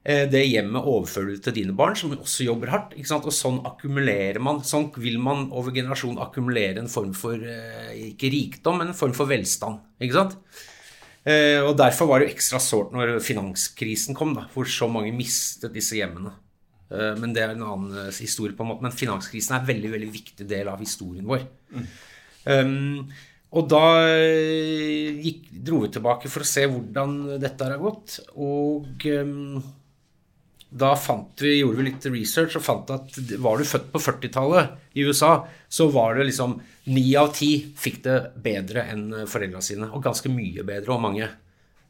[0.00, 2.94] Eh, det hjemmet overfører du til dine barn, som også jobber hardt.
[2.96, 4.62] Og sånn akkumulerer man.
[4.64, 9.12] Sånn vil man over generasjon akkumulere en form for eh, ikke rikdom, men en form
[9.16, 9.82] for velstand.
[10.00, 10.38] Ikke sant?
[11.28, 15.12] Eh, og Derfor var det jo ekstra sårt når finanskrisen kom, da, hvor så mange
[15.16, 16.32] mistet disse hjemmene.
[16.90, 18.86] Eh, men det er en annen eh, historie, på en måte.
[18.86, 21.44] Men finanskrisen er en veldig veldig viktig del av historien vår.
[21.74, 21.90] Mm.
[22.40, 23.10] Um,
[23.50, 23.82] og da
[25.20, 28.20] gikk, dro vi tilbake for å se hvordan dette har gått.
[28.38, 29.58] Og um,
[30.70, 30.92] da
[31.40, 35.32] vi, gjorde vi litt research og fant at var du født på 40-tallet i USA,
[35.68, 36.58] så var det liksom
[36.94, 39.90] ni av ti fikk det bedre enn foreldra sine.
[39.90, 41.26] Og ganske mye bedre, og mange.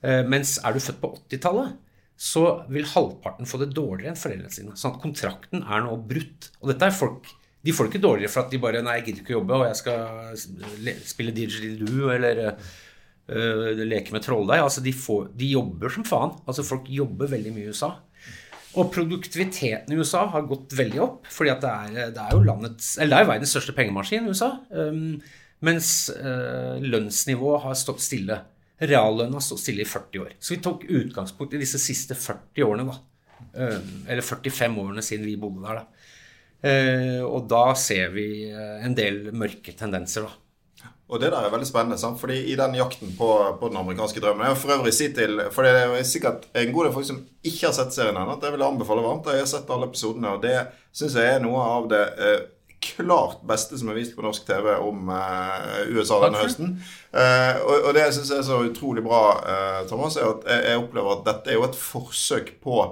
[0.00, 1.76] Eh, mens er du født på 80-tallet,
[2.20, 4.76] så vil halvparten få det dårligere enn foreldrene sine.
[4.76, 6.50] Sånn at kontrakten er nå brutt.
[6.60, 7.28] Og dette er folk
[7.60, 9.58] de får det ikke dårligere for at de bare Nei, jeg gidder ikke å jobbe,
[9.58, 14.62] og jeg skal spille didgeridoo eller uh, leke med trolldeig.
[14.64, 16.38] Altså, de, får, de jobber som faen.
[16.48, 17.92] Altså, folk jobber veldig mye i USA.
[18.78, 22.92] Og produktiviteten i USA har gått veldig opp, fordi det er, det er, jo landets,
[23.00, 24.52] eller det er verdens største pengemaskin, i USA.
[24.70, 25.16] Um,
[25.66, 28.38] mens uh, lønnsnivået har stått stille.
[28.80, 30.36] Reallønna har stått stille i 40 år.
[30.38, 33.00] Så vi tok utgangspunkt i disse siste 40 årene, da.
[33.50, 36.06] Um, eller 45 årene siden vi bodde der, da.
[36.60, 40.49] Uh, og da ser vi uh, en del mørke tendenser, da.
[41.10, 42.20] Og det der er veldig spennende, sant?
[42.20, 45.40] fordi i den jakten på, på den amerikanske drømmen Jeg vil for øvrig si til
[45.50, 48.46] For det er sikkert en god del folk som ikke har sett serien ennå, at
[48.46, 49.26] jeg vil anbefale varmt.
[49.26, 50.54] Jeg har sett alle episodene, og det
[50.94, 52.40] syns jeg er noe av det eh,
[52.80, 56.74] klart beste som er vist på norsk TV om eh, USA denne høsten.
[57.12, 60.66] Eh, og, og, det jeg syns er så utrolig bra, uh, Thomas, er at jeg,
[60.70, 62.82] jeg, opplever at dette er jo et forsøk på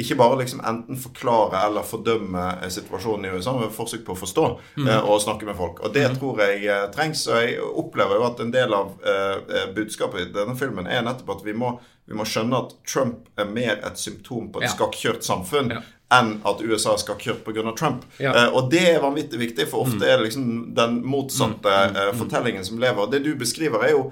[0.00, 4.46] ikke bare liksom enten forklare eller fordømme situasjonen i USA, men forsøk på å forstå
[4.80, 4.90] mm.
[5.02, 5.82] og snakke med folk.
[5.86, 6.16] Og det mm.
[6.18, 7.26] tror jeg trengs.
[7.30, 8.94] Og jeg opplever jo at en del av
[9.76, 13.48] budskapet i denne filmen er nettopp at vi må vi må skjønne at Trump er
[13.48, 14.72] mer et symptom på et ja.
[14.74, 15.80] skakkjørt samfunn ja.
[16.12, 17.64] enn at USA er skakkjørt pga.
[17.78, 18.04] Trump.
[18.20, 18.34] Ja.
[18.52, 20.08] Og det er vanvittig viktig, for ofte mm.
[20.10, 21.96] er det liksom den motsatte mm.
[21.96, 23.06] uh, fortellingen som lever.
[23.06, 24.04] Og Det du beskriver, er jo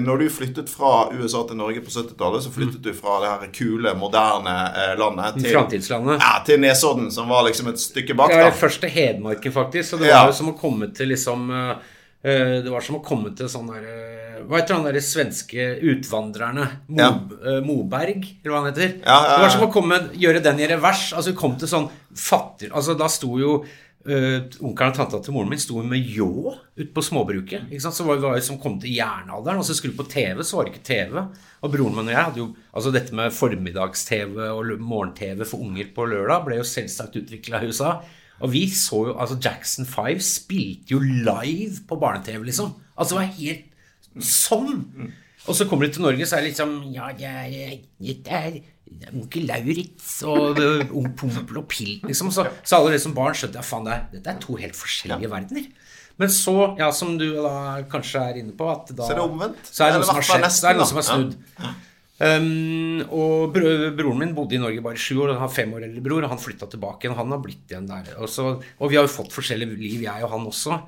[0.00, 2.86] når du flyttet fra USA til Norge på 70-tallet, så flyttet mm.
[2.86, 7.70] du fra det her kule, moderne eh, landet til, ja, til Nesodden, som var liksom
[7.72, 8.34] et stykke bak.
[8.34, 9.90] Ja, det første Hedmarken, faktisk.
[9.90, 11.76] Så det var jo som å komme til liksom uh,
[12.24, 14.12] Det var som å komme til sånn derre
[14.44, 16.66] hva heter han derre svenske utvandrerne?
[16.92, 17.06] Mo, ja.
[17.64, 18.90] Moberg, eller hva han heter?
[19.00, 21.06] Det var som å komme, gjøre den i revers.
[21.16, 23.54] Altså vi kom til sånn fattig Altså Da sto jo
[24.08, 27.72] uh, onkelen og tanta til moren min sto med ljå ute på småbruket.
[27.82, 30.74] Så var det som kom til jernalderen, og så skulle på TV, så var det
[30.74, 31.24] ikke TV.
[31.64, 35.92] Og broren min og jeg hadde jo Altså dette med formiddags-TV og morgen-TV for unger
[35.94, 37.92] på lørdag ble jo selvsagt utvikla i USA.
[38.42, 42.74] Og vi så jo Altså Jackson 5 spilte jo live på barne-TV, liksom.
[42.98, 43.70] Altså det var helt
[44.22, 44.82] Sånn!
[45.44, 48.60] Og så kommer de til Norge, så er det liksom Ja, det er, det er
[49.12, 50.60] onkel Lauritz og
[51.18, 52.30] Pompel og Pilt, liksom.
[52.34, 55.32] Så, så alle som barn skjønte ja, faen, det er, dette er to helt forskjellige
[55.32, 55.66] verdener.
[56.20, 59.24] Men så, ja, som du da kanskje er inne på at da, Så er det
[59.24, 59.66] omvendt?
[59.66, 60.46] Så er det noe som har skjedd.
[60.54, 61.34] Så er det noe som er snudd.
[62.14, 65.72] Um, og bro, broren min bodde i Norge bare sju år, og han har fem
[65.74, 66.22] år eldre bror.
[66.22, 67.16] Og han flytta tilbake igjen.
[67.18, 68.12] Han har blitt igjen der.
[68.20, 70.78] Og, så, og vi har jo fått forskjellige liv, jeg og han også.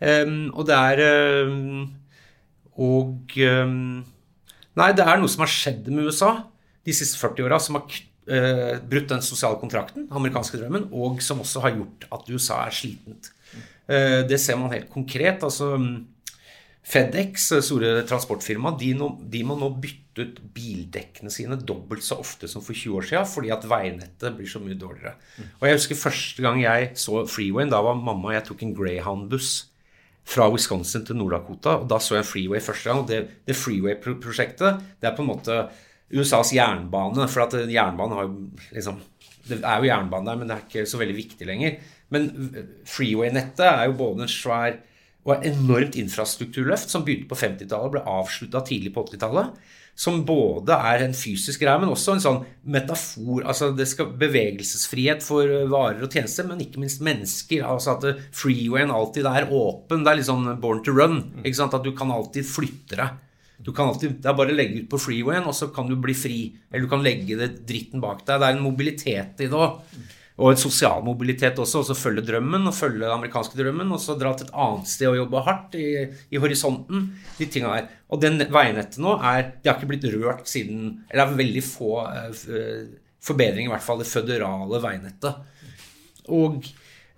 [0.00, 1.04] Um, og det er
[1.50, 1.82] um,
[2.80, 4.00] og ehm,
[4.78, 6.30] Nei, det er noe som har skjedd med USA
[6.86, 11.18] de siste 40 åra, som har uh, brutt den sosiale kontrakten, den amerikanske drømmen, og
[11.26, 13.32] som også har gjort at USA er slitent.
[13.90, 15.42] Uh, det ser man helt konkret.
[15.42, 15.74] altså
[16.90, 22.48] FedEx, store transportfirma, de, no, de, må nå bytte ut bildekkene sine dobbelt så ofte
[22.50, 25.12] som for 20 år siden, fordi at veinettet blir så mye dårligere.
[25.60, 27.70] Og Jeg husker første gang jeg så Freewayen.
[27.70, 29.52] Da var mamma og jeg tok en Greyhound-buss
[30.26, 31.78] fra Wisconsin til Nord-Dakota.
[31.80, 33.02] Og da så jeg en freeway første gang.
[33.02, 35.62] Og det, det freeway-prosjektet det er på en måte
[36.10, 37.28] USAs jernbane.
[37.30, 39.00] For at jernbanen har jo liksom
[39.50, 41.78] Det er jo jernbane der, men det er ikke så veldig viktig lenger.
[42.12, 42.28] Men
[42.86, 44.76] freeway-nettet er jo både en svær
[45.30, 50.72] og enormt infrastrukturløft som begynte på 50-tallet og ble avslutta tidlig på 80-tallet som både
[50.72, 52.38] er en fysisk greie, men også en sånn
[52.72, 53.42] metafor.
[53.44, 57.66] altså Det skal bevegelsesfrihet for eh, varer og tjenester, men ikke minst mennesker.
[57.66, 60.04] altså At freewayen alltid er åpen.
[60.04, 61.18] Det er litt sånn born to run.
[61.42, 63.18] ikke sant, At du kan alltid flytte deg.
[63.60, 65.98] Du kan alltid, Det er bare å legge ut på freewayen, og så kan du
[66.00, 66.40] bli fri.
[66.70, 68.40] Eller du kan legge det dritten bak deg.
[68.40, 69.82] Det er en mobilitet i det òg.
[70.40, 71.82] Og en sosial mobilitet også.
[71.82, 73.92] Og så følge drømmen, og følge den amerikanske drømmen.
[73.92, 75.86] Og så dra til et annet sted og jobbe hardt i,
[76.32, 77.06] i horisonten.
[77.36, 77.92] De tinga der.
[78.10, 81.62] Og den veinettet nå er Det har ikke blitt rørt siden Eller det er veldig
[81.62, 82.80] få uh,
[83.22, 85.50] forbedringer, i hvert fall det føderale veinettet.
[86.32, 86.64] Og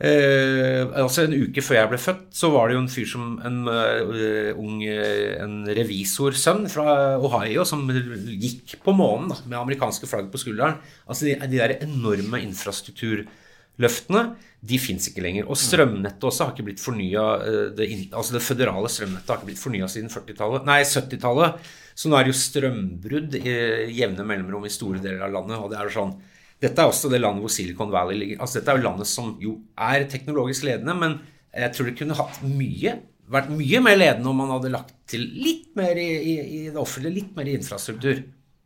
[0.03, 3.37] Eh, altså En uke før jeg ble født, så var det jo en fyr som
[3.47, 6.87] en uh, ung en revisorsønn fra
[7.23, 10.81] Ohio som gikk på månen da, med amerikanske flagg på skulderen.
[11.07, 14.25] Altså De, de der enorme infrastrukturløftene
[14.63, 15.47] de fins ikke lenger.
[15.47, 17.25] Og strømnettet også har ikke blitt fornya.
[17.79, 21.73] Det, altså det føderale strømnettet har ikke blitt fornya siden 40-tallet, nei 70-tallet.
[21.99, 23.57] Så nå er det jo strømbrudd i
[23.99, 25.59] jevne mellomrom i store deler av landet.
[25.59, 26.15] og det er jo sånn
[26.63, 28.43] dette er også det landet hvor Silicon Valley ligger.
[28.45, 31.17] Altså Dette er jo landet som jo er teknologisk ledende, men
[31.53, 32.95] jeg tror det kunne hatt mye,
[33.33, 36.79] vært mye mer ledende om man hadde lagt til litt mer i, i, i det
[36.81, 38.23] offentlige, litt mer i infrastruktur.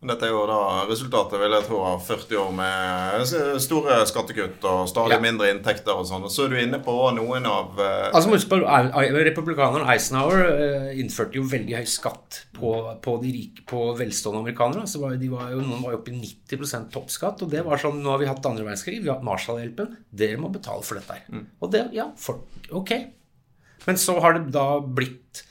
[0.06, 4.84] Dette er jo da resultatet vil jeg tro, av 40 år med store skattekutt og
[4.90, 5.22] stadig ja.
[5.22, 6.26] mindre inntekter og sånn.
[6.32, 8.08] Så er du inne på noen av uh...
[8.12, 13.66] Altså husk på Republikaneren Eisenhower uh, innførte jo veldig høy skatt på, på de rike,
[13.68, 14.86] på velstående amerikanere.
[14.90, 17.44] Så var, de var jo, noen var jo oppe i 90% toppskatt.
[17.44, 19.96] Og det var sånn Nå har vi hatt andre verdenskrig, vi har hatt Marshall-hjelpen.
[20.14, 21.26] Dere må betale for dette her.
[21.32, 21.46] Mm.
[21.60, 22.94] Og det, ja, for, ok.
[23.86, 25.44] Men så har det da blitt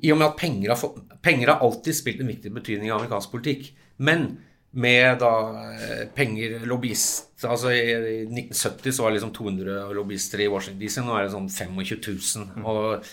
[0.00, 2.94] I og med at penger har, fått, penger har alltid spilt en viktig betydning i
[2.94, 3.70] amerikansk politikk
[4.00, 4.30] men
[4.70, 5.32] med da
[5.74, 7.94] eh, penger lobbyist altså I
[8.28, 11.00] 1970 så var det liksom 200 lobbyister i Washington DC.
[11.02, 12.50] Nå er det sånn 25 000.
[12.60, 12.66] Mm.
[12.68, 13.08] Og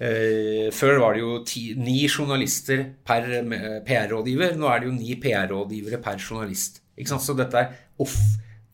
[0.00, 3.28] eh, før var det jo ti, ni journalister per
[3.86, 4.56] PR-rådgiver.
[4.58, 6.80] Nå er det jo ni PR-rådgivere per journalist.
[6.96, 7.26] Ikke sant?
[7.26, 8.16] Så dette er off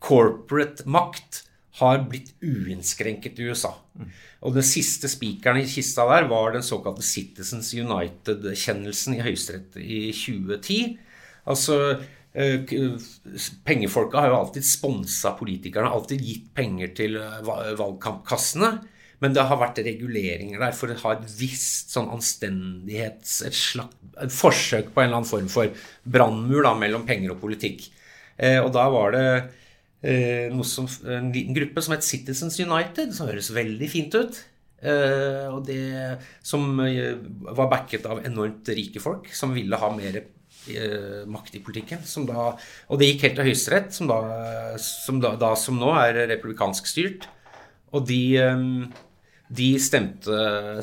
[0.03, 1.45] corporate makt
[1.81, 3.75] har blitt uinnskrenket i USA.
[3.97, 4.11] Mm.
[4.47, 10.05] Og den siste spikeren i kista der var den såkalte Citizens United-kjennelsen i Høyesterett i
[10.15, 10.99] 2010
[11.51, 11.79] Altså
[12.35, 12.63] eh,
[13.67, 17.41] Pengefolka har jo alltid sponsa politikerne, alltid gitt penger til eh,
[17.79, 18.75] valgkampkassene.
[19.23, 23.37] Men det har vært reguleringer der for å ha et visst sånn anstendighets...
[23.47, 25.71] Et, slag, et forsøk på en eller annen form for
[26.03, 27.87] brannmur mellom penger og politikk.
[28.37, 29.27] Eh, og da var det
[30.03, 34.43] eh, som, en liten gruppe som het Citizens United, som høres veldig fint ut.
[34.83, 37.15] Eh, og det som eh,
[37.55, 40.19] var backet av enormt rike folk som ville ha mer
[41.29, 42.03] makt i politikken.
[42.29, 42.51] Da,
[42.89, 44.19] og det gikk helt til Høyesterett, som, da,
[44.81, 47.27] som, da, da, som nå er republikansk styrt.
[47.93, 48.69] Og de eh,
[49.53, 50.37] de stemte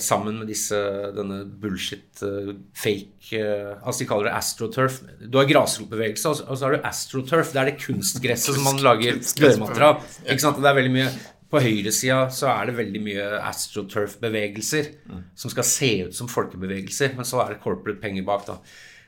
[0.04, 0.78] sammen med disse,
[1.16, 5.00] denne bullshit, uh, fake Altså de kaller det astroturf.
[5.26, 7.50] Du har grasrotbevegelse, og så har du astroturf.
[7.56, 10.06] Det er det kunstgresset som man lager dørmatter av.
[10.28, 10.62] Ikke sant?
[10.62, 11.10] Det er veldig mye
[11.50, 15.22] på høyresida så er det veldig mye astroturf-bevegelser mm.
[15.34, 18.60] som skal se ut som folkebevegelser, men så er det corporate penger bak, da.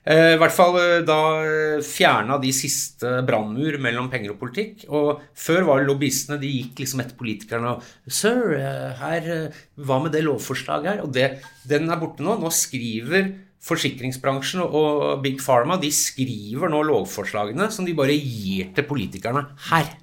[0.02, 4.88] Eh, I hvert fall eh, da eh, fjerna de siste brannmur mellom penger og politikk.
[4.90, 8.56] Og før var lobbyistene De gikk liksom etter politikerne og Sir,
[9.02, 9.30] her,
[9.78, 11.06] hva med det lovforslaget her?
[11.06, 11.28] Og det,
[11.70, 12.40] den er borte nå.
[12.42, 13.30] Nå skriver
[13.62, 19.46] forsikringsbransjen og Big Pharma de skriver nå lovforslagene som de bare gir til politikerne.
[19.70, 19.94] Her!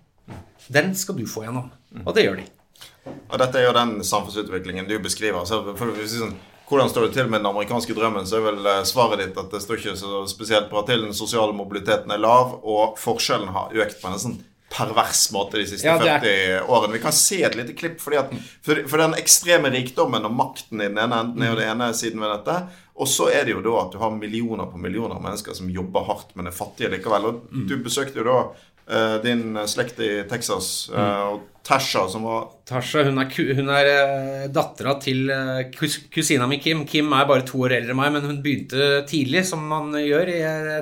[0.68, 1.72] Den skal du få gjennom.
[2.04, 2.46] Og det gjør de.
[3.32, 5.42] Og dette er jo den samfunnsutviklingen du beskriver.
[5.48, 6.36] Så for, sånn,
[6.68, 9.50] hvordan står det til med den amerikanske drømmen, så er vel eh, svaret ditt at
[9.54, 11.06] det står ikke så spesielt bra til.
[11.06, 15.64] Den sosiale mobiliteten er lav, og forskjellen har økt på en sånn pervers måte de
[15.68, 16.92] siste ja, 40 årene.
[16.98, 17.96] Vi kan se et lite klipp.
[18.04, 21.58] Fordi at, for, for, den ekstreme rikdommen og makten i den ene enden er jo
[21.60, 22.58] det ene siden ved dette.
[22.98, 25.70] Og så er det jo da at du har millioner på millioner av mennesker som
[25.72, 27.30] jobber hardt, men er fattige likevel.
[27.30, 27.68] Og mm.
[27.70, 28.38] du besøkte jo da
[29.22, 30.88] din slekt i Texas.
[30.88, 33.88] Uh, og Tasha, som var Tasha, Hun er, hun er
[34.48, 35.28] dattera til
[35.74, 36.86] kus, kusina mi Kim.
[36.88, 40.32] Kim er bare to år eldre enn meg, men hun begynte tidlig, som man gjør
[40.32, 40.38] i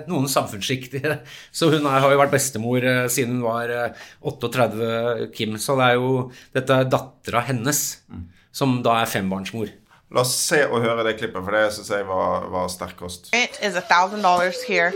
[0.07, 0.95] noen samfunnssjikt.
[1.57, 3.75] Så hun er, har jo vært bestemor siden hun var
[4.23, 5.59] 38, Kim.
[5.59, 6.13] Så det er jo
[6.55, 8.23] dette er dattera hennes, mm.
[8.55, 9.75] som da er fembarnsmor.
[10.11, 13.33] La oss se og høre det klippet, for det syns jeg var, var sterk kost.
[13.35, 14.93] Rent is $1,000 here.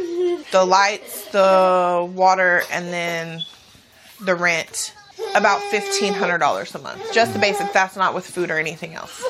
[0.53, 3.43] The lights, the water, and then
[4.25, 4.95] the rent.
[5.35, 7.13] About $1,500 a month.
[7.13, 7.73] Just the basics.
[7.73, 9.23] That's not with food or anything else.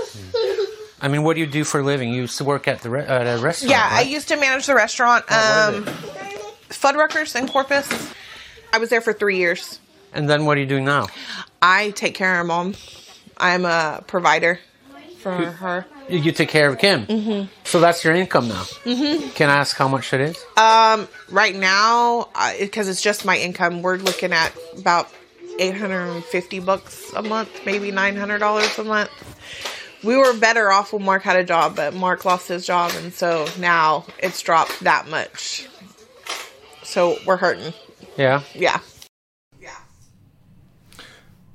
[1.01, 2.11] I mean, what do you do for a living?
[2.11, 3.71] You used to work at the re- at a restaurant.
[3.71, 4.07] Yeah, right?
[4.07, 5.25] I used to manage the restaurant.
[5.33, 5.85] Um,
[6.69, 7.89] Fuddruckers in Corpus.
[8.73, 9.81] I was there for three years.
[10.13, 11.09] And then what are you doing now?
[11.63, 12.75] I take care of mom.
[13.39, 14.61] I'm a provider
[15.21, 15.87] for Who, her.
[16.09, 17.07] You take care of Kim.
[17.07, 17.53] Mm-hmm.
[17.65, 18.63] So that's your income now.
[18.85, 19.31] Mm-hmm.
[19.31, 20.45] Can I ask how much it is?
[20.57, 22.29] Um, right now,
[22.59, 25.09] because it's just my income, we're looking at about
[25.59, 29.11] 850 bucks a month, maybe $900 a month.
[30.03, 33.13] We were better off when Mark had a job, but Mark lost his job, and
[33.13, 35.69] so now it's dropped that much.
[36.83, 37.75] So we're hurting.
[38.17, 38.43] Yeah.
[38.55, 38.81] Yeah.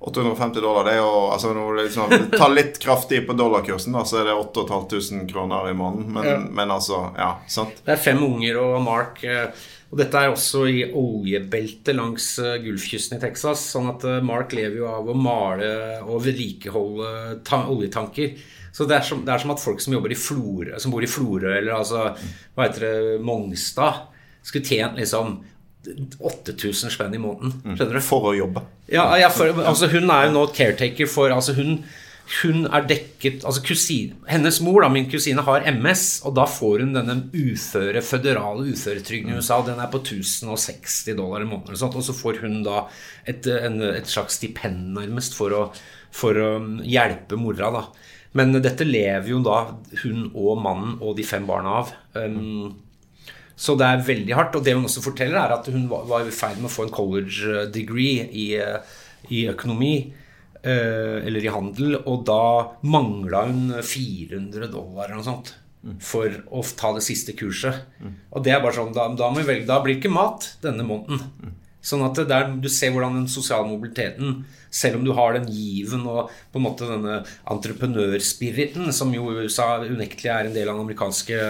[0.06, 4.30] 850 dollar, det er jo altså, liksom, Ta litt kraftig på dollarkursen, da, så er
[4.30, 6.12] det 8500 kroner i måneden.
[6.14, 6.36] Men, ja.
[6.46, 7.82] men, altså, ja, sant?
[7.86, 9.24] Det er fem unger og Mark.
[9.26, 13.64] Eh, og dette er også i oljebeltet langs eh, Gulfkysten i Texas.
[13.74, 15.72] Sånn at eh, Mark lever jo av å male
[16.04, 17.40] og vedlikeholde
[17.74, 18.38] oljetanker.
[18.76, 21.10] Så det er, som, det er, som, at folk som, i Flore, som bor i
[21.10, 22.10] Florø eller altså,
[22.54, 24.04] hva heter det, Mongstad,
[24.46, 25.40] skulle tjent liksom
[26.20, 27.54] 8000 spenn i måneden.
[27.64, 27.76] Mm.
[27.76, 28.06] Skjønner du?
[28.06, 28.66] For å jobbe.
[28.92, 31.80] Ja, ja for, altså Hun er jo nå caretaker for altså hun,
[32.42, 36.86] hun er dekket altså kusine, Hennes mor, da, min kusine, har MS, og da får
[36.86, 39.62] hun denne uføre, føderale uføretrygden i USA.
[39.66, 41.78] Den er på 1060 dollar i måneden.
[41.78, 42.88] Og, og så får hun da
[43.26, 45.64] et, en, et slags stipend, nærmest, for å,
[46.16, 46.52] for å
[46.86, 47.72] hjelpe mora.
[47.80, 47.88] da
[48.36, 49.62] men dette lever jo da
[50.02, 51.94] hun og mannen og de fem barna av.
[52.20, 52.74] Um,
[53.56, 54.56] så det er veldig hardt.
[54.60, 56.96] Og det hun også forteller, er at hun var i ferd med å få en
[56.96, 58.96] college degree i, eh,
[59.32, 59.96] i økonomi.
[60.66, 62.00] Eh, eller i handel.
[62.10, 62.42] Og da
[62.90, 65.54] mangla hun 400 dollar eller noe sånt
[66.02, 67.84] for å ta det siste kurset.
[68.34, 71.22] Og det er bare sånn, da, da, velge, da blir det ikke mat denne måneden.
[71.86, 74.40] Sånn at der, du ser hvordan den sosiale mobiliteten
[74.76, 77.22] selv om du har den given og på en måte denne
[77.52, 81.42] entreprenørspiriten, som jo USA unektelig er en del av det amerikanske,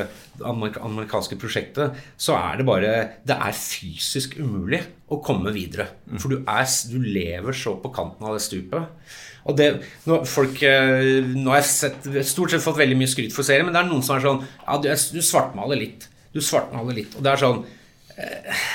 [0.45, 2.93] amerikanske prosjektet, så er det bare
[3.25, 5.87] Det er fysisk umulig å komme videre.
[6.05, 6.19] Mm.
[6.21, 9.15] For du, er, du lever så på kanten av det stupet.
[9.45, 9.69] Og det,
[10.09, 13.67] nå, folk, eh, nå har jeg sett, stort sett fått veldig mye skryt for serien,
[13.67, 16.07] men det er noen som er sånn Ja, du, du svartmaler litt.
[16.33, 17.13] Du svartmaler litt.
[17.17, 17.61] Og det er sånn
[18.17, 18.65] eh,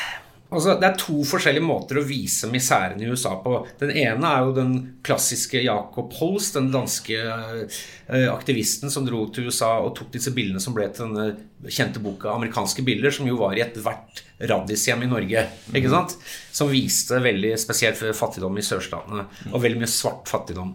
[0.50, 3.52] Altså, det er to forskjellige måter å vise miseren i USA på.
[3.78, 4.72] Den ene er jo den
[5.06, 10.62] klassiske Jacob Holst, den danske uh, aktivisten som dro til USA og tok disse bildene
[10.62, 15.12] som ble til denne kjente boka 'Amerikanske bilder', som jo var i ethvert radishjem i
[15.12, 15.46] Norge.
[15.70, 16.16] ikke sant?
[16.50, 20.74] Som viste veldig spesielt fattigdom i sørstatene, og veldig mye svart fattigdom.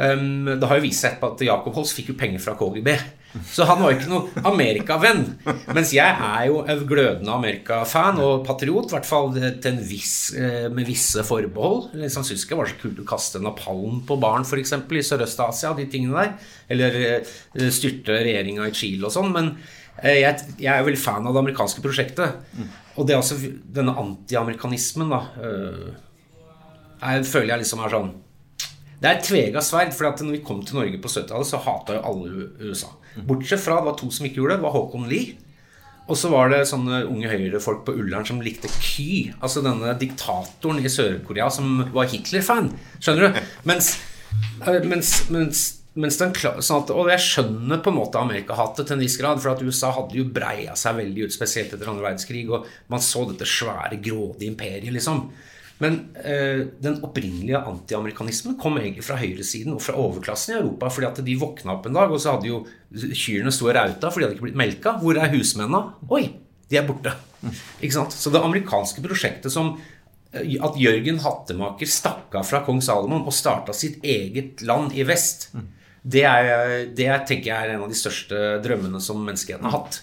[0.00, 2.94] Um, det har jo vist seg at Jacob Holst fikk jo penger fra KGB.
[3.30, 5.22] Så han var ikke noen amerikavenn.
[5.70, 9.30] Mens jeg er jo en glødende amerikafan og patriot, i hvert fall
[9.86, 11.92] viss, eh, med visse forbehold.
[12.00, 14.74] Liksom, syns ikke det var så kult å kaste napalm på barn f.eks.
[14.74, 16.32] i Sørøst-Asia, de tingene der.
[16.74, 19.30] Eller eh, styrte regjeringa i Chile og sånn.
[19.36, 19.52] Men
[20.02, 22.42] eh, jeg, jeg, er veldig fan av det amerikanske prosjektet.
[22.96, 23.38] Og det er altså
[23.70, 25.22] denne antiamerikanismen, da,
[27.00, 28.10] jeg føler jeg liksom er sånn
[29.00, 29.94] det er et tvega sverd.
[29.96, 32.90] For når vi kom til Norge på 70-tallet, så hata jo alle USA.
[33.16, 34.60] Bortsett fra det var to som ikke gjorde det.
[34.60, 35.38] Det var Håkon Lie.
[36.10, 39.30] Og så var det sånne unge høyrefolk på Ullern som likte Ky.
[39.38, 42.72] Altså denne diktatoren i Sør-Korea som var Hitler-fan.
[42.98, 43.44] Skjønner du?
[43.70, 43.92] Mens,
[44.66, 45.60] eh, mens, mens,
[45.94, 49.38] mens den, sånn at, Og jeg skjønner på en måte Amerika-hatet til en viss grad.
[49.42, 52.48] For at USA hadde jo breia seg veldig ut, spesielt etter andre verdenskrig.
[52.50, 55.28] Og man så dette svære, grådige imperiet, liksom.
[55.80, 60.90] Men eh, den opprinnelige antiamerikanismen kom egentlig fra høyresiden og fra overklassen i Europa.
[60.92, 62.60] fordi at de våkna opp en dag, og så hadde jo
[62.92, 64.98] kyrne stå rauta fordi de hadde ikke blitt melka.
[65.00, 65.96] Hvor er husmennene?
[66.12, 66.26] Oi,
[66.68, 67.14] de er borte.
[67.80, 68.12] Ikke sant?
[68.12, 69.72] Så det amerikanske prosjektet som
[70.34, 75.08] eh, at Jørgen Hattemaker stakk av fra kong Salomon og starta sitt eget land i
[75.08, 75.48] vest,
[76.02, 80.02] det, er, det tenker jeg er en av de største drømmene som menneskeheten har hatt.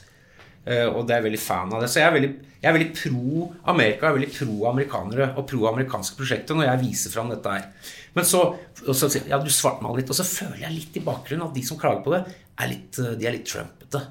[0.67, 1.89] Eh, og det er jeg veldig fan av det.
[1.91, 5.47] Så jeg er veldig, jeg er veldig pro Amerika, jeg er veldig pro amerikanere og
[5.47, 7.93] pro amerikanske prosjekter når jeg viser fram dette her.
[8.17, 8.43] Men så,
[8.75, 11.79] så ja, du svartmaler litt, og så føler jeg litt i bakgrunnen at de som
[11.79, 12.23] klager på det,
[12.57, 14.03] er litt, de er litt trumpete.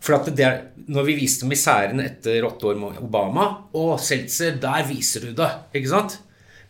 [0.00, 4.56] For at det er, når vi viste miseren etter åtte år med Obama og Seltzer,
[4.62, 5.50] der viser du det.
[5.76, 6.16] ikke sant?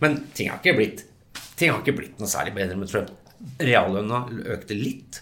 [0.03, 1.05] Men ting har ikke blitt,
[1.61, 3.12] ting har ikke blitt noe særlig bedre med Trump.
[3.61, 4.24] Reallønna
[4.57, 5.20] økte litt.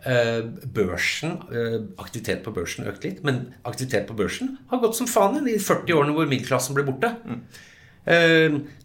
[0.00, 5.06] Eh, børsen, eh, aktivitet på børsen økte litt, men aktivitet på børsen har gått som
[5.06, 7.10] faen i de 40 årene hvor middelklassen ble borte.
[7.28, 7.42] Mm.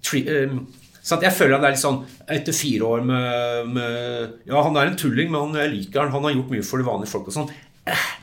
[0.03, 2.01] Så jeg føler at det er litt sånn
[2.35, 6.11] Etter fire år med, med, Ja, han er en tulling, men jeg liker han.
[6.11, 7.47] Han har gjort mye for de vanlige folk og sånn.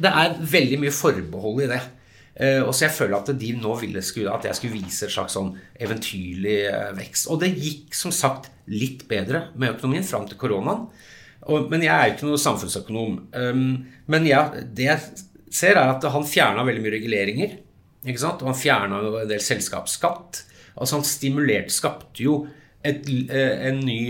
[0.03, 1.81] Det er veldig mye forbehold i det.
[2.67, 5.55] Og så jeg føler at de nå ville at jeg skulle vise et slags sånn
[5.81, 6.59] eventyrlig
[7.01, 7.31] vekst.
[7.33, 10.91] Og det gikk som sagt litt bedre med økonomien fram til koronaen.
[11.51, 13.19] Og, men jeg er ikke noen samfunnsøkonom.
[13.35, 13.67] Um,
[14.13, 17.57] men ja, det jeg ser, er at han fjerna veldig mye reguleringer.
[18.07, 18.43] Ikke sant?
[18.43, 20.45] Og han fjerna en del selskapsskatt.
[20.73, 22.43] Altså Han stimulerte, skapte jo
[22.83, 24.01] et, eh, en ny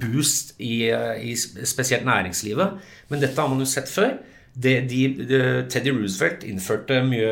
[0.00, 2.82] boost i, i, spesielt næringslivet.
[3.08, 4.18] Men dette har man jo sett før.
[4.58, 7.30] Det, de, de, Teddy Roosevelt innførte mye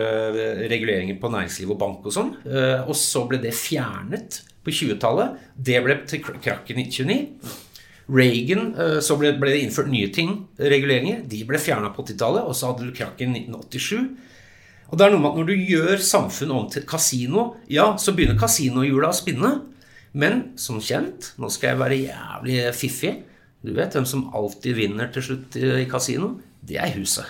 [0.71, 2.33] reguleringer på næringsliv og bank og sånn.
[2.47, 5.43] Eh, og så ble det fjernet på 20-tallet.
[5.57, 7.57] Det ble til krakken i 1929.
[8.13, 11.25] Reagan, eh, så ble, ble, det innført nye ting, reguleringer.
[11.27, 14.05] De ble fjerna på 80-tallet, og så hadde du krakken i 1987.
[14.87, 18.15] Og det er noe med at Når du gjør samfunn om til kasino, ja, så
[18.15, 19.51] begynner kasinohjula å spinne.
[20.17, 23.11] Men som kjent, nå skal jeg være jævlig fiffig
[23.61, 26.37] Du vet hvem som alltid vinner til slutt i kasino?
[26.65, 27.27] Det er huset.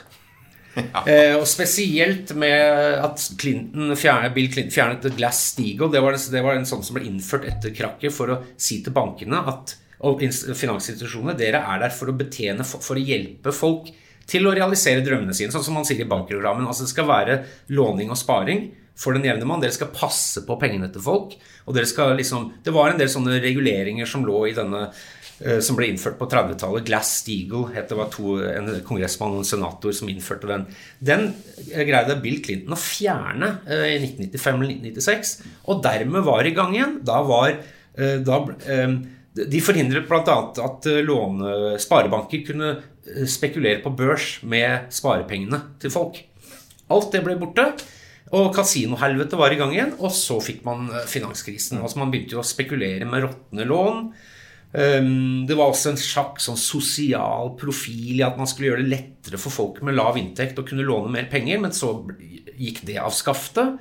[0.77, 1.01] Ja.
[1.09, 5.89] Eh, og spesielt med at Clinton fjernet, Bill Clinton fjernet Glass-Steagall.
[5.93, 6.03] Det,
[6.35, 9.73] det, var en sånn som ble innført etter krakket for å si til bankene at
[10.05, 13.89] og finansinstitusjonene, dere er der for å betjene, for å hjelpe folk
[14.27, 16.67] til å realisere drømmene sine, sånn som man sier i bankprogrammen.
[16.67, 17.39] Altså det skal være
[17.77, 18.67] låning og sparing
[18.99, 19.63] for den jevne mann.
[19.63, 21.37] Dere skal passe på pengene til folk.
[21.67, 24.89] og dere skal liksom, Det var en del sånne reguleringer som lå i denne
[25.45, 26.87] eh, som ble innført på 30-tallet.
[26.89, 30.67] Glass-Steagall het det var to, en kongressmann og en senator som innførte den.
[30.99, 31.29] Den
[31.71, 35.35] eh, greide Bill Clinton å fjerne eh, i 1995 eller 1996,
[35.71, 37.01] og dermed var i gang igjen.
[37.07, 37.61] Da var
[37.97, 38.37] da,
[39.37, 40.37] de forhindret bl.a.
[40.65, 46.23] at eh, låne, sparebanker kunne eh, spekulere på børs med sparepengene til folk.
[46.93, 47.69] Alt det ble borte.
[48.35, 51.83] Og kasinohelvete var i gang igjen, og så fikk man eh, finanskrisen.
[51.83, 54.01] Altså Man begynte jo å spekulere med råtne lån.
[54.77, 58.93] Ehm, det var også en sjakk sånn sosial profil i at man skulle gjøre det
[58.93, 61.93] lettere for folk med lav inntekt å kunne låne mer penger, men så
[62.57, 63.77] gikk det av skaftet.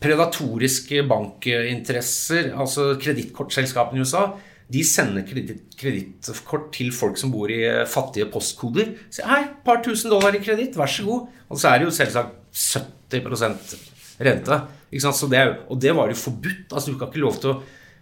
[0.00, 4.30] Predatoriske bankinteresser, altså kredittkortselskapene i USA,
[4.70, 8.92] de sender kredittkort til folk som bor i eh, fattige postkoder.
[9.10, 11.24] Sier hei, et par tusen dollar i kreditt, vær så god.
[11.50, 13.74] Og så er det jo selvsagt 70%
[14.22, 14.60] rente.
[14.90, 16.72] Det og det var jo forbudt.
[16.72, 17.60] altså Du kan ikke lov til å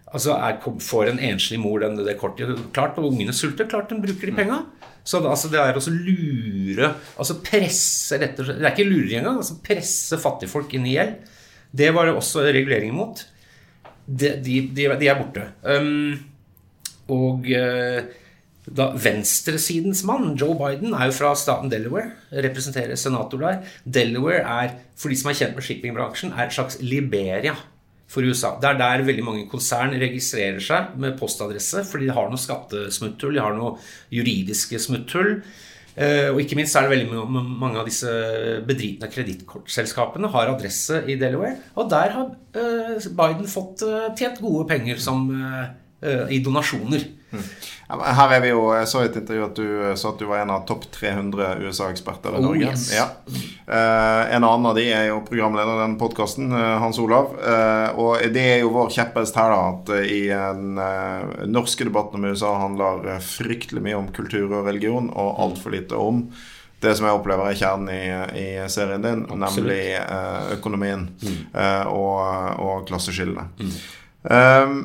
[0.09, 3.99] altså er, Får en enslig mor den, det kortet klart, og ungene sulter, klart de
[4.01, 4.63] bruker de penga.
[5.03, 9.15] Så altså, det er å lure Altså presse rett og slett Det er ikke lureri
[9.17, 9.39] engang.
[9.39, 11.15] altså Presse fattigfolk inn i gjeld.
[11.71, 13.21] Det var det også reguleringer mot.
[14.09, 15.45] De, de, de, er borte.
[15.61, 16.17] Um,
[17.13, 17.99] og uh,
[18.69, 22.11] da venstresidens mann, Joe Biden, er jo fra staten Delaware.
[22.31, 23.61] Representerer senator der.
[23.85, 27.55] Delaware er, for de som er kjent med shippingbransjen, er et slags Liberia
[28.09, 28.55] for USA.
[28.61, 33.37] Det er der veldig mange konsern registrerer seg med postadresse, fordi de har noe skattesmutthull,
[33.37, 33.75] de har noe
[34.13, 35.37] juridiske smutthull.
[35.99, 37.25] Eh, og ikke minst er det veldig
[37.59, 38.11] mange av disse
[38.67, 41.57] bedritne kredittkortselskapene har adresse i Delaware.
[41.75, 45.27] Og der har eh, Biden fått eh, tjent gode penger som,
[46.31, 47.03] i donasjoner.
[47.33, 47.47] Mm.
[47.89, 50.43] Her er vi jo, Jeg så i et intervju at du sa at du var
[50.43, 52.67] en av topp 300 USA-eksperter i oh, Norge.
[52.69, 52.91] Yes.
[52.93, 53.07] Ja.
[53.65, 57.33] Uh, en annen av de er jo programleder i denne podkasten, uh, Hans Olav.
[57.41, 60.77] Uh, og det er jo vår kjepphest her, da, at i den
[61.49, 66.27] norske debatten om USA handler fryktelig mye om kultur og religion, og altfor lite om
[66.79, 68.03] det som jeg opplever er kjernen i,
[68.39, 69.65] i serien din, Absolutt.
[69.65, 71.41] nemlig økonomien mm.
[71.91, 72.21] og,
[72.63, 73.49] og klasseskillene.
[73.59, 73.73] Mm.
[74.29, 74.77] Um,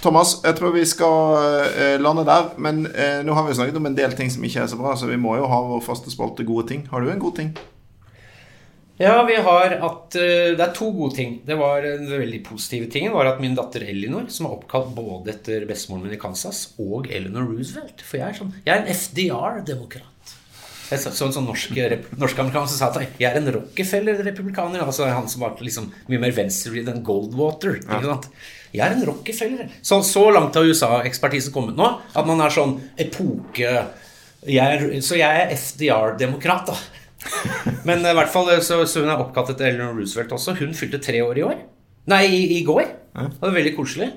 [0.00, 2.54] Thomas, jeg tror vi skal eh, lande der.
[2.56, 4.94] Men eh, nå har vi snakket om en del ting som ikke er så bra,
[4.96, 6.86] så vi må jo ha vår faste spalte gode ting.
[6.92, 7.52] Har du en god ting?
[9.00, 11.38] Ja, vi har at uh, Det er to gode ting.
[11.46, 15.32] Det var Den veldig positive tingen var at min datter Elinor, som er oppkalt både
[15.32, 18.92] etter bestemoren min i Kansas og Eleanor Roosevelt For jeg er, sånn, jeg er en
[18.92, 20.34] FDR-demokrat.
[20.90, 21.72] Så, sånn norsk,
[22.18, 24.82] norsk-amerikaner sa at jeg er en Rockefeller-republikaner.
[24.84, 27.78] Altså han som var liksom mye mer venstrevridd enn Goldwater.
[27.80, 28.28] Ikke sant?
[28.70, 29.70] Jeg er en Rockefeller.
[29.82, 33.72] Så, så langt har USA-ekspertisen kommet nå at man er sånn epoke
[34.48, 36.76] jeg er, Så jeg er FDR-demokrat, da.
[37.88, 40.54] Men i hvert fall så, så hun er oppkalt etter Eleanor Roosevelt også.
[40.62, 41.58] Hun fylte tre år i år.
[42.08, 42.86] Nei, i, i går.
[43.12, 44.08] Det var veldig koselig.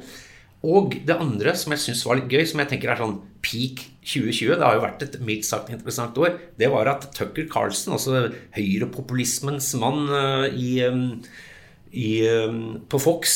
[0.63, 3.81] Og det andre som jeg syns var litt gøy, som jeg tenker er sånn peak
[4.07, 7.97] 2020, det har jo vært et mildt sagt interessant år, det var at Tucker Carlson,
[7.97, 10.79] altså høyrepopulismens mann uh, i,
[11.91, 12.13] i,
[12.87, 13.35] på Fox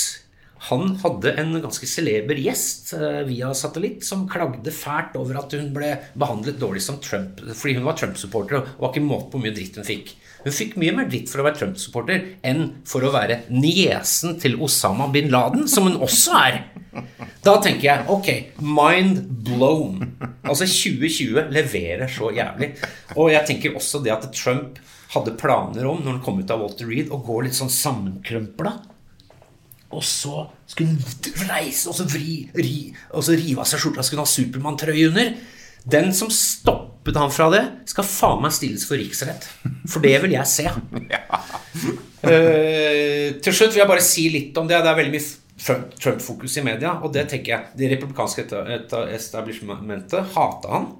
[0.69, 5.69] han hadde en ganske celeber gjest uh, via satellitt som klagde fælt over at hun
[5.75, 9.45] ble behandlet dårlig som Trump fordi hun var Trump-supporter og var ikke måte på hvor
[9.45, 10.15] mye dritt hun fikk.
[10.43, 14.57] Hun fikk mye mer dritt for å være Trump-supporter enn for å være niesen til
[14.63, 16.59] Osama bin Laden, som hun også er.
[17.45, 18.29] Da tenker jeg ok,
[18.63, 20.01] mind blown.
[20.47, 22.73] Altså 2020 leverer så jævlig.
[23.15, 24.79] Og jeg tenker også det at Trump
[25.13, 28.73] hadde planer om, når han kom ut av Walter Reed, å gå litt sånn sammenkrømpla
[29.87, 34.03] og så skulle hun reise og så vri, ri, og så rive av seg skjorta.
[34.03, 35.31] Skulle ha Supermann-trøye under.
[35.87, 39.47] Den som stoppet han fra det, skal faen meg stilles for riksrett.
[39.87, 40.67] For det vil jeg se.
[42.27, 44.81] uh, til slutt vil jeg bare si litt om det.
[44.83, 45.27] Det er veldig mye
[45.97, 48.45] Trump-fokus i media, og det tenker jeg Det republikanske
[49.15, 50.91] establishmentet hata han.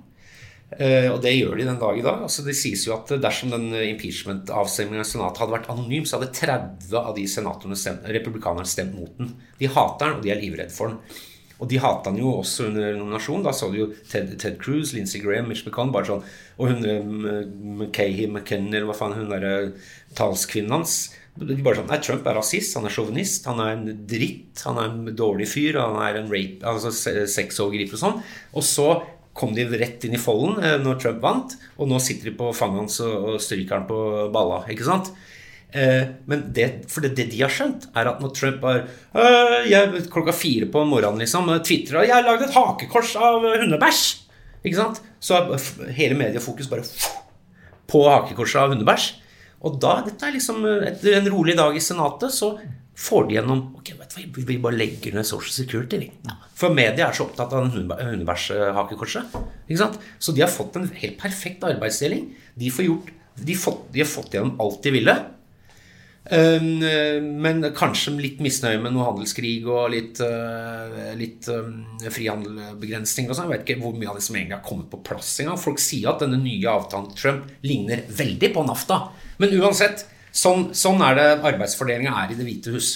[0.67, 2.25] Uh, og det gjør de den dag i dag.
[2.27, 6.33] Altså, det sies jo at dersom den impeachment-avstemningen i Senatet hadde vært anonym, så hadde
[6.35, 9.31] 30 av de senatorene stemt, republikanerne stemt mot den.
[9.61, 11.23] De hater den, og de er livredde for den.
[11.57, 13.45] Og de hata han jo også under nominasjonen.
[13.47, 16.85] Da så du jo Ted, Ted Cruz, Lindsey Graham, Mitch McConnell bare sånn, Og hun
[16.85, 17.07] eh,
[17.79, 19.55] McKay, McKenny, eller hva faen hun derre
[20.17, 20.99] talskvinnen hans
[21.37, 24.79] de bare sånn, Nei, Trump er rasist, han er sjåvinist, han er en dritt, han
[24.81, 26.89] er en dårlig fyr, han er en rape, altså
[27.29, 28.17] sexovergriper og sånn.
[28.57, 28.87] Og så
[29.37, 32.51] kom de rett inn i folden eh, når Trump vant, og nå sitter de på
[32.57, 33.99] fanget hans og stryker han på
[34.33, 34.63] balla.
[34.71, 35.11] ikke sant?
[35.71, 39.67] Eh, men det, for det, det, de har skjønt, er at når Trump har øh,
[39.67, 44.07] jeg, klokka fire på morgenen liksom, tvitra 'Jeg har lagd et hakekors av hundebæsj',
[44.63, 45.01] ikke sant?
[45.19, 46.85] så er hele mediefokus bare
[47.89, 49.07] på hakekorset av hundebæsj.
[49.65, 52.53] Og da, dette er liksom etter en rolig dag i Senatet, så
[52.97, 55.99] får de gjennom ok, vet du, Vi bare legger ned Social Security.
[56.01, 56.35] Vi.
[56.57, 59.37] For media er så opptatt av univershakekorset.
[59.67, 59.99] Ikke sant?
[60.17, 62.31] Så de har fått en helt perfekt arbeidsdeling.
[62.57, 65.17] De, får gjort, de, fått, de har fått gjennom alt de ville.
[66.27, 66.81] Um,
[67.39, 73.29] men kanskje litt misnøye med noe handelskrig og litt, uh, litt um, frihandelbegrensning.
[73.29, 73.47] Og sånn.
[73.47, 75.61] Jeg vet ikke hvor mye av det som egentlig har kommet på plass engang.
[75.61, 79.03] Folk sier at denne nye avtalen til Trump ligner veldig på NAFTA.
[79.37, 80.07] Men uansett,
[80.37, 82.91] Sånn, sånn er det arbeidsfordelinga er i Det hvite hus.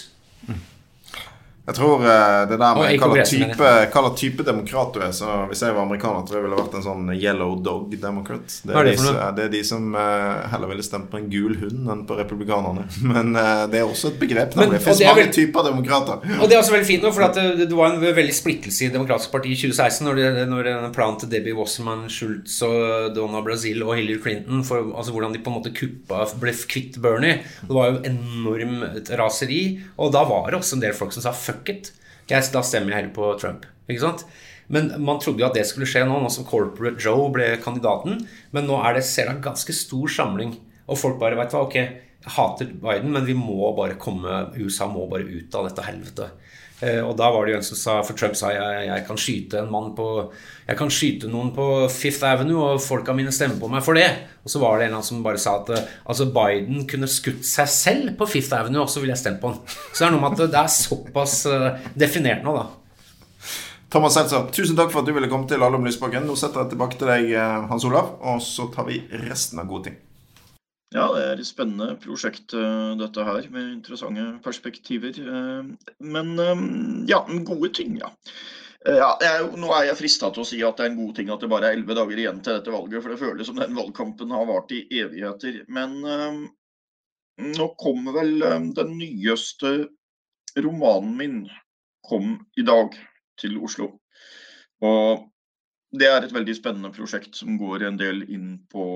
[1.72, 5.62] Jeg tror uh, det der med hva type, hva type demokrat du er så Hvis
[5.64, 8.44] jeg var amerikaner, tror jeg ville vært en sånn yellow dog democrat.
[8.66, 11.56] Det er, det, de, det er de, som uh, heller ville stemt på en gul
[11.62, 12.84] hund enn på republikanerne.
[13.14, 14.58] Men uh, det er også et begrep.
[14.60, 16.26] Men, det fins mange typer demokrater.
[16.42, 18.92] Og det er også veldig fint nå, for det, det, var en veldig splittelse i
[18.92, 23.86] Demokratisk parti i 2016 når, det, når planen til Debbie Wasserman Schultz og Donna Brazil
[23.86, 27.40] og Hillary Clinton for altså hvordan de på en måte kuppa ble kvitt Bernie.
[27.64, 29.62] Det var jo enormt raseri.
[30.02, 31.92] Og da var det også en del folk som sa fuck it.
[32.30, 33.68] Jeg, da stemmer jeg heller på Trump.
[33.90, 34.26] Ikke sant?
[34.72, 38.22] Men man trodde jo at det skulle skje nå, nå som Corporate Joe ble kandidaten.
[38.56, 40.56] Men nå er det, ser det ganske stor samling.
[40.88, 41.76] Og folk bare vet hva, ok,
[42.22, 46.50] jeg hater Biden, men vi må bare komme USA må bare ut av dette helvetet.
[46.82, 49.20] Eh, og da var det jo en som sa For Trump sa jeg, jeg kan
[49.22, 50.06] skyte en mann på
[50.66, 54.08] Jeg kan skyte noen på Fifth Avenue, og folka mine stemmer på meg for det.
[54.42, 57.70] Og så var det en som bare sa at eh, altså Biden kunne skutt seg
[57.70, 59.62] selv på Fifth Avenue, og så ville jeg stemt på han.
[59.92, 62.70] Så det er noe med at det er såpass eh, definert nå, da.
[63.92, 66.24] Thomas Seltzer, tusen takk for at du ville komme til Alle om Lysbakken.
[66.24, 67.34] Nå setter jeg tilbake til deg,
[67.70, 70.00] Hans Olav, og så tar vi resten av gode ting.
[70.92, 75.16] Ja, det er et spennende prosjekt eh, dette her, med interessante perspektiver.
[75.16, 76.64] Eh, men eh,
[77.08, 78.12] ja, gode ting, ja.
[78.82, 81.28] Ja, jeg, nå er jeg frista til å si at det er en god ting
[81.30, 83.78] at det bare er elleve dager igjen til dette valget, for det føles som den
[83.78, 85.60] valgkampen har vart i evigheter.
[85.70, 86.00] Men
[87.38, 88.42] nå kommer vel
[88.74, 89.76] den nyeste
[90.66, 91.38] romanen min
[92.10, 92.98] kom i dag
[93.38, 93.92] til Oslo.
[94.82, 95.30] Og
[95.94, 98.88] det er et veldig spennende prosjekt som går en del inn på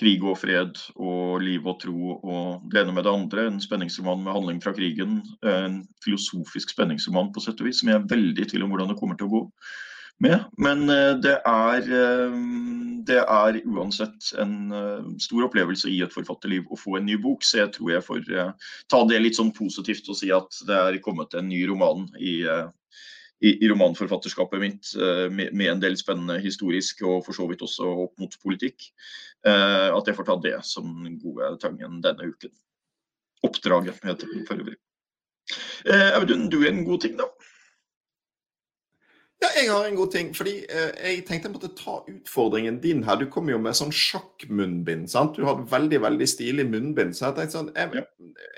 [0.00, 3.46] krig og fred og liv og tro og det ene med det andre.
[3.46, 5.20] En spenningsroman med handling fra krigen.
[5.44, 8.92] En filosofisk spenningsroman på sett og vis, som jeg er veldig i tvil om hvordan
[8.92, 9.44] det kommer til å gå
[10.20, 10.46] med.
[10.60, 12.40] Men eh, det er, eh,
[13.08, 17.44] det er uansett en eh, stor opplevelse i et forfatterliv å få en ny bok,
[17.46, 18.34] så jeg tror jeg får
[18.92, 22.40] ta det litt sånn positivt og si at det er kommet en ny roman i
[23.40, 24.90] i, romanforfatterskapet mitt
[25.32, 28.90] med, med, en del spennende historisk og for så vidt også opp mot politikk.
[29.46, 32.52] Eh, at jeg får ta det som den gode tangen denne uken.
[33.46, 34.76] Oppdraget heter det for øvrig.
[35.88, 37.28] Eh, Audun, du er en god ting, da?
[39.40, 40.34] Ja, jeg har en god ting.
[40.36, 43.16] fordi eh, Jeg tenkte jeg måtte ta utfordringen din her.
[43.16, 45.08] Du kom jo med sånn sjakkmunnbind.
[45.08, 45.38] sant?
[45.38, 47.16] Du hadde veldig veldig stilig munnbind.
[47.16, 48.04] Så jeg tenkte sånn Jeg,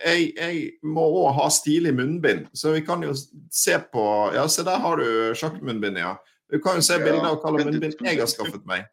[0.02, 2.48] jeg, jeg må òg ha stilig munnbind.
[2.58, 5.06] Så vi kan jo se på Ja, se der har du
[5.38, 6.16] sjakkmunnbind, ja.
[6.52, 8.90] Du kan jo se bilder av hva slags munnbind jeg har skaffet meg.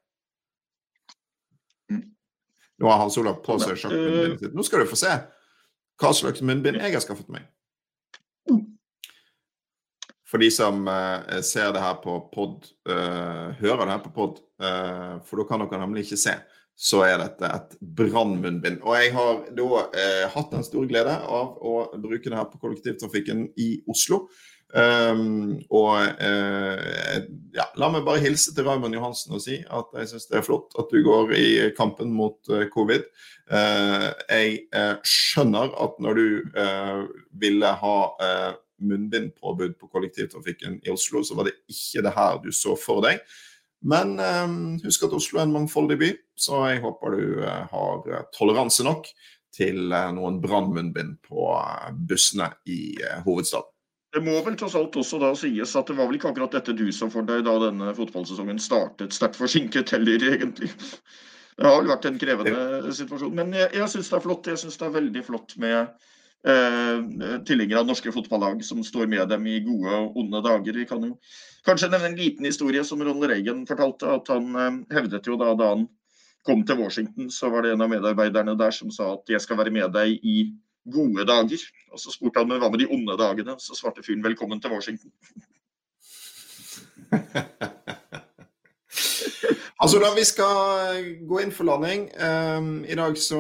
[2.80, 4.54] Nå har Hans Olav på seg sjakkmunnbindet sitt.
[4.56, 5.10] Nå skal du få se
[6.00, 7.50] hva slags munnbind jeg har skaffet meg.
[10.30, 14.43] For de som uh, ser det her på pod, uh, hører det her på pod,
[14.61, 16.36] uh, for da kan dere nemlig ikke se,
[16.80, 18.80] så er dette et brannmunnbind.
[18.86, 19.82] Og jeg har da
[20.32, 24.27] hatt den store glede av å bruke det her på kollektivtrafikken i Oslo.
[24.69, 27.15] Um, og uh,
[27.55, 30.45] ja, la meg bare hilse til Raymond Johansen og si at jeg syns det er
[30.45, 33.07] flott at du går i kampen mot uh, covid.
[33.49, 34.61] Uh, jeg
[35.09, 36.27] skjønner at når du
[37.41, 37.97] ville ha
[38.82, 43.21] munnbindpåbud på kollektivtrafikken i Oslo, så var det ikke det her du så for deg.
[43.88, 44.55] Men eh,
[44.86, 49.07] husk at Oslo er en mangfoldig by, så jeg håper du har toleranse nok
[49.55, 51.49] til noen brannmunnbind på
[52.07, 53.71] bussene i hovedstaden.
[54.09, 56.73] Det må vel tross alt også da sies at det var vel ikke akkurat dette
[56.73, 60.71] du så for deg da denne fotballsesongen startet sterkt forsinket heller, egentlig.
[61.59, 63.36] Det har vel vært en krevende situasjon.
[63.38, 64.49] Men jeg, jeg syns det er flott.
[64.49, 66.07] Jeg syns det er veldig flott med
[66.48, 70.80] eh, tilhengere av norske fotballag som står med dem i gode og onde dager.
[70.80, 71.18] Vi kan jo
[71.68, 74.10] kanskje nevne en liten historie som Ronald Reagan fortalte.
[74.20, 75.88] At han eh, hevdet jo da, da han
[76.48, 79.60] kom til Washington, så var det en av medarbeiderne der som sa at jeg skal
[79.60, 80.38] være med deg i
[80.90, 81.62] gode dager.
[81.94, 83.58] Og så spurte han hva med de onde dagene.
[83.60, 85.12] Så svarte fyren velkommen til Washington.
[89.80, 92.09] altså da Vi skal gå inn for landing.
[92.19, 93.39] Um, I dag så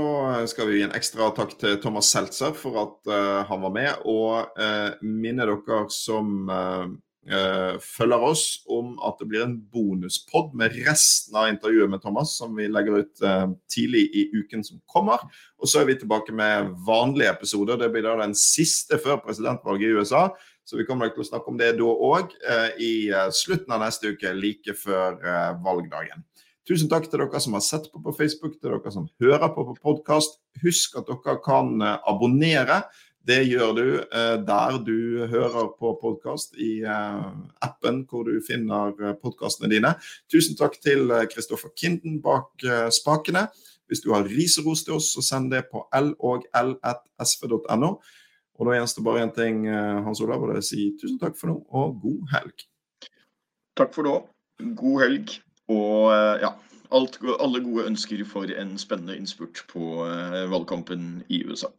[0.49, 4.07] skal vi gi en ekstra takk til Thomas Seltzer for at uh, han var med,
[4.07, 6.87] og uh, minne dere som uh,
[7.83, 12.55] følger oss om at det blir en bonuspod med resten av intervjuet med Thomas, som
[12.57, 13.21] vi legger ut
[13.69, 15.21] tidlig i uken som kommer.
[15.59, 17.77] Og så er vi tilbake med vanlige episoder.
[17.77, 20.23] Det blir da den siste før presidentvalget i USA.
[20.65, 22.33] Så vi kommer til å snakke om det da òg,
[22.81, 25.21] i slutten av neste uke, like før
[25.61, 26.25] valgdagen.
[26.69, 29.65] Tusen takk til dere som har sett på på Facebook, til dere som hører på
[29.71, 30.37] på podkast.
[30.61, 32.83] Husk at dere kan abonnere
[33.29, 37.25] det gjør du eh, der du hører på podkast, i eh,
[37.65, 39.91] appen hvor du finner eh, podkastene dine.
[40.31, 42.65] Tusen takk til Kristoffer Kinden bak
[42.95, 43.47] spakene.
[43.89, 47.91] Hvis du har ris og ros til oss, så send det på logl.sv.no.
[48.59, 49.63] Og da gjenstår bare én ting,
[50.05, 52.65] Hans Olav, og det er å si tusen takk for nå, og god helg.
[53.79, 54.15] Takk for nå.
[54.77, 55.39] God helg.
[55.69, 56.09] Og
[56.41, 56.53] ja,
[56.97, 60.03] alt, alle gode ønsker for en spennende innspurt på
[60.49, 61.69] valgkampen i USA.